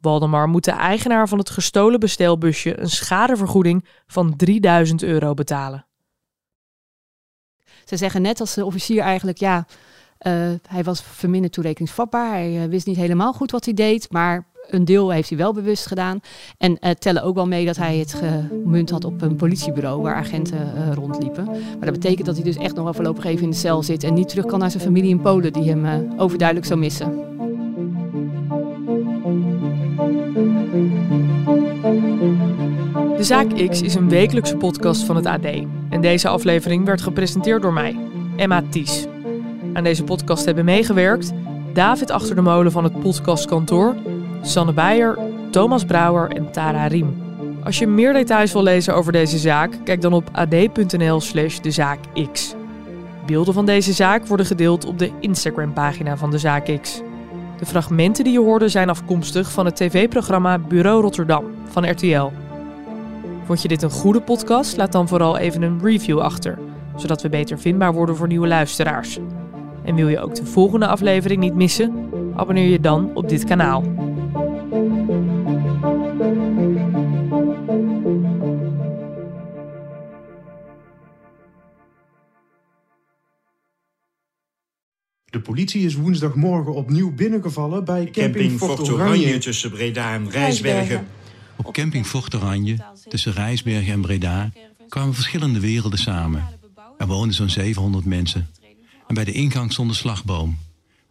Waldemar 0.05 0.49
moet 0.49 0.65
de 0.65 0.71
eigenaar 0.71 1.29
van 1.29 1.39
het 1.39 1.51
gestolen 1.51 2.01
bestelbusje 2.01 2.81
een 2.81 2.91
schadevergoeding 2.91 3.85
van 4.07 4.37
3000 4.37 5.03
euro 5.03 5.35
betalen. 5.35 5.87
Ze 7.85 7.97
zeggen 7.97 8.23
net 8.23 8.41
als 8.41 8.55
de 8.55 8.65
officier 8.65 9.01
eigenlijk, 9.01 9.39
ja, 9.39 9.67
uh, 10.27 10.33
hij 10.69 10.85
was 10.85 11.03
verminderd 11.03 11.53
toerekeningsvatbaar. 11.53 12.31
Hij 12.31 12.63
uh, 12.63 12.65
wist 12.65 12.87
niet 12.87 12.97
helemaal 12.97 13.33
goed 13.33 13.51
wat 13.51 13.65
hij 13.65 13.75
deed, 13.75 14.13
maar 14.13 14.47
een 14.67 14.85
deel 14.85 15.11
heeft 15.11 15.29
hij 15.29 15.39
wel 15.39 15.53
bewust 15.53 15.87
gedaan. 15.87 16.21
En 16.59 16.79
uh, 16.81 16.91
tellen 16.91 17.23
ook 17.23 17.35
wel 17.35 17.47
mee 17.47 17.67
dat 17.67 17.77
hij 17.77 17.97
het 17.97 18.15
gemunt 18.15 18.91
had 18.91 19.05
op 19.05 19.23
een 19.23 19.37
politiebureau 19.37 20.03
waar 20.03 20.15
agenten 20.15 20.95
rondliepen. 20.95 21.45
Maar 21.45 21.85
dat 21.85 21.93
betekent 21.93 22.27
dat 22.27 22.35
hij 22.35 22.45
dus 22.45 22.57
echt 22.57 22.75
nog 22.75 22.85
wel 22.85 22.95
voorlopig 22.95 23.25
even 23.25 23.43
in 23.43 23.51
de 23.51 23.57
cel 23.57 23.83
zit 23.83 24.05
en 24.05 24.15
niet 24.15 24.29
terug 24.29 24.47
kan 24.47 24.59
naar 24.59 24.71
zijn 24.71 24.83
familie 24.83 25.11
in 25.11 25.21
Polen 25.21 25.53
die 25.53 25.69
hem 25.69 26.13
overduidelijk 26.17 26.67
zou 26.67 26.81
missen. 26.81 27.34
De 33.25 33.31
Zaak 33.31 33.69
X 33.69 33.83
is 33.83 33.95
een 33.95 34.09
wekelijkse 34.09 34.57
podcast 34.57 35.05
van 35.05 35.17
het 35.17 35.27
AD. 35.27 35.45
En 35.89 36.01
deze 36.01 36.29
aflevering 36.29 36.85
werd 36.85 37.03
gepresenteerd 37.03 37.63
door 37.63 37.73
mij, 37.73 37.97
Emma 38.37 38.63
Ties. 38.71 39.07
Aan 39.73 39.85
deze 39.85 40.05
podcast 40.05 40.45
hebben 40.45 40.65
meegewerkt 40.65 41.33
David 41.73 42.11
Achter 42.11 42.35
de 42.35 42.41
Molen 42.41 42.73
van 42.73 42.85
het 42.85 43.01
podcastkantoor, 43.01 43.95
Sanne 44.43 44.73
Beijer, 44.73 45.19
Thomas 45.51 45.85
Brouwer 45.85 46.31
en 46.31 46.53
Tara 46.53 46.87
Riem. 46.87 47.23
Als 47.63 47.79
je 47.79 47.87
meer 47.87 48.13
details 48.13 48.53
wil 48.53 48.63
lezen 48.63 48.95
over 48.95 49.13
deze 49.13 49.39
zaak, 49.39 49.79
kijk 49.85 50.01
dan 50.01 50.13
op 50.13 50.29
ad.nl 50.33 51.21
slash 51.21 51.59
de 51.59 51.71
zaak 51.71 51.99
X. 52.33 52.55
Beelden 53.27 53.55
van 53.55 53.67
deze 53.67 53.93
zaak 53.93 54.27
worden 54.27 54.47
gedeeld 54.47 54.85
op 54.85 54.99
de 54.99 55.11
Instagram-pagina 55.21 56.17
van 56.17 56.31
de 56.31 56.39
zaak 56.39 56.81
X. 56.81 57.01
De 57.59 57.67
fragmenten 57.67 58.25
die 58.25 58.33
je 58.33 58.41
hoorde 58.41 58.69
zijn 58.69 58.91
afkomstig 58.91 59.53
van 59.53 59.65
het 59.65 59.77
tv-programma 59.77 60.59
Bureau 60.59 61.01
Rotterdam 61.01 61.45
van 61.69 61.91
RTL. 61.91 62.31
Vond 63.45 63.63
je 63.63 63.69
dit 63.69 63.83
een 63.83 63.91
goede 63.91 64.21
podcast? 64.21 64.77
Laat 64.77 64.93
dan 64.93 65.09
vooral 65.09 65.39
even 65.39 65.63
een 65.63 65.81
review 65.83 66.21
achter, 66.21 66.59
zodat 66.97 67.23
we 67.23 67.29
beter 67.29 67.59
vindbaar 67.59 67.93
worden 67.93 68.17
voor 68.17 68.27
nieuwe 68.27 68.47
luisteraars. 68.47 69.19
En 69.85 69.95
wil 69.95 70.09
je 70.09 70.21
ook 70.21 70.35
de 70.35 70.47
volgende 70.47 70.87
aflevering 70.87 71.41
niet 71.41 71.55
missen? 71.55 72.11
Abonneer 72.37 72.69
je 72.69 72.81
dan 72.81 73.11
op 73.15 73.29
dit 73.29 73.45
kanaal. 73.45 73.83
De 85.25 85.41
politie 85.43 85.85
is 85.85 85.95
woensdagmorgen 85.95 86.75
opnieuw 86.75 87.15
binnengevallen 87.15 87.85
bij 87.85 88.09
camping, 88.13 88.59
Fort 88.59 88.91
Oranje. 88.91 89.39
tussen 89.39 89.71
Breda 89.71 90.15
en 90.15 90.31
Rijsbergen. 90.31 91.07
Op 91.57 91.73
camping 91.73 92.07
Fort 92.07 92.35
Oranje, 92.35 92.77
tussen 93.09 93.33
Rijsbergen 93.33 93.93
en 93.93 94.01
Breda, 94.01 94.51
kwamen 94.89 95.15
verschillende 95.15 95.61
werelden 95.61 95.99
samen. 95.99 96.49
Er 96.99 97.07
woonden 97.07 97.35
zo'n 97.35 97.51
700 97.51 98.05
mensen. 98.05 98.49
En 99.07 99.15
bij 99.15 99.25
de 99.25 99.33
ingang 99.33 99.73
stond 99.73 99.89
een 99.89 99.95
slagboom. 99.95 100.49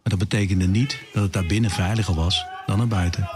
Maar 0.02 0.18
dat 0.18 0.28
betekende 0.28 0.66
niet 0.66 0.98
dat 1.12 1.22
het 1.22 1.32
daar 1.32 1.46
binnen 1.46 1.70
veiliger 1.70 2.14
was 2.14 2.44
dan 2.66 2.80
er 2.80 2.88
buiten. 2.88 3.28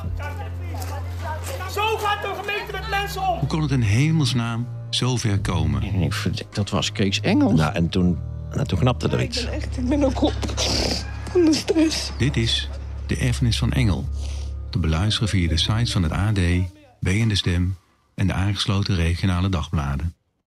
Zo 1.72 1.96
gaat 1.96 2.22
de 2.22 2.34
gemeente 2.40 2.72
met 2.72 2.88
mensen 2.90 3.28
om! 3.28 3.38
Hoe 3.38 3.48
kon 3.48 3.62
het 3.62 3.70
in 3.70 3.80
hemelsnaam 3.80 4.66
zo 4.90 5.16
ver 5.16 5.40
komen? 5.40 5.82
Ik 5.82 6.54
dat 6.54 6.70
was 6.70 6.92
Kees 6.92 7.20
Engels. 7.20 7.58
Nou, 7.58 7.74
en 7.74 7.88
toen, 7.88 8.18
nou, 8.50 8.66
toen 8.66 8.78
knapte 8.78 9.08
er 9.08 9.22
iets. 9.22 9.44
Echt, 9.44 9.76
ik 9.76 9.88
ben 9.88 10.04
ook 10.04 10.22
op 10.22 10.34
van 11.30 11.44
de 11.44 11.54
stress. 11.54 12.10
Dit 12.18 12.36
is 12.36 12.68
De 13.06 13.16
Erfenis 13.16 13.58
van 13.58 13.72
Engel. 13.72 14.08
Te 14.70 14.78
beluisteren 14.78 15.28
via 15.28 15.48
de 15.48 15.56
sites 15.56 15.92
van 15.92 16.02
het 16.02 16.12
AD, 16.12 16.38
BN 17.08 17.28
De 17.28 17.34
Stem 17.34 17.76
en 18.14 18.26
de 18.26 18.32
aangesloten 18.32 18.94
regionale 18.94 19.48
dagbladen. 19.48 20.14